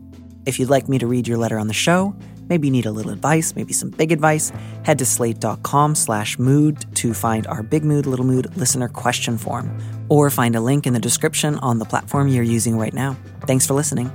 If 0.46 0.61
you'd 0.61 0.70
like 0.70 0.88
me 0.88 0.96
to 1.01 1.09
read 1.09 1.27
your 1.27 1.38
letter 1.38 1.59
on 1.59 1.66
the 1.66 1.74
show, 1.74 2.14
maybe 2.48 2.68
you 2.68 2.70
need 2.70 2.87
a 2.87 2.92
little 2.92 3.11
advice, 3.11 3.57
maybe 3.57 3.72
some 3.72 3.90
big 3.90 4.12
advice, 4.12 4.53
head 4.85 5.01
to 5.01 5.05
slate.com 5.05 5.96
slash 5.96 6.38
mood 6.38 6.87
to 6.94 7.14
find 7.14 7.48
our 7.48 7.64
Big 7.64 7.83
Mood, 7.83 8.07
Little 8.07 8.24
Mood 8.24 8.57
listener 8.57 8.87
question 8.87 9.38
form, 9.38 9.77
or 10.09 10.31
find 10.31 10.55
a 10.55 10.61
link 10.61 10.87
in 10.87 10.92
the 10.92 11.01
description 11.01 11.57
on 11.57 11.81
the 11.81 11.85
platform 11.85 12.29
you're 12.29 12.44
using 12.44 12.79
right 12.79 12.94
now. 12.94 13.16
Thanks 13.40 13.66
for 13.66 13.74
listening. 13.74 14.09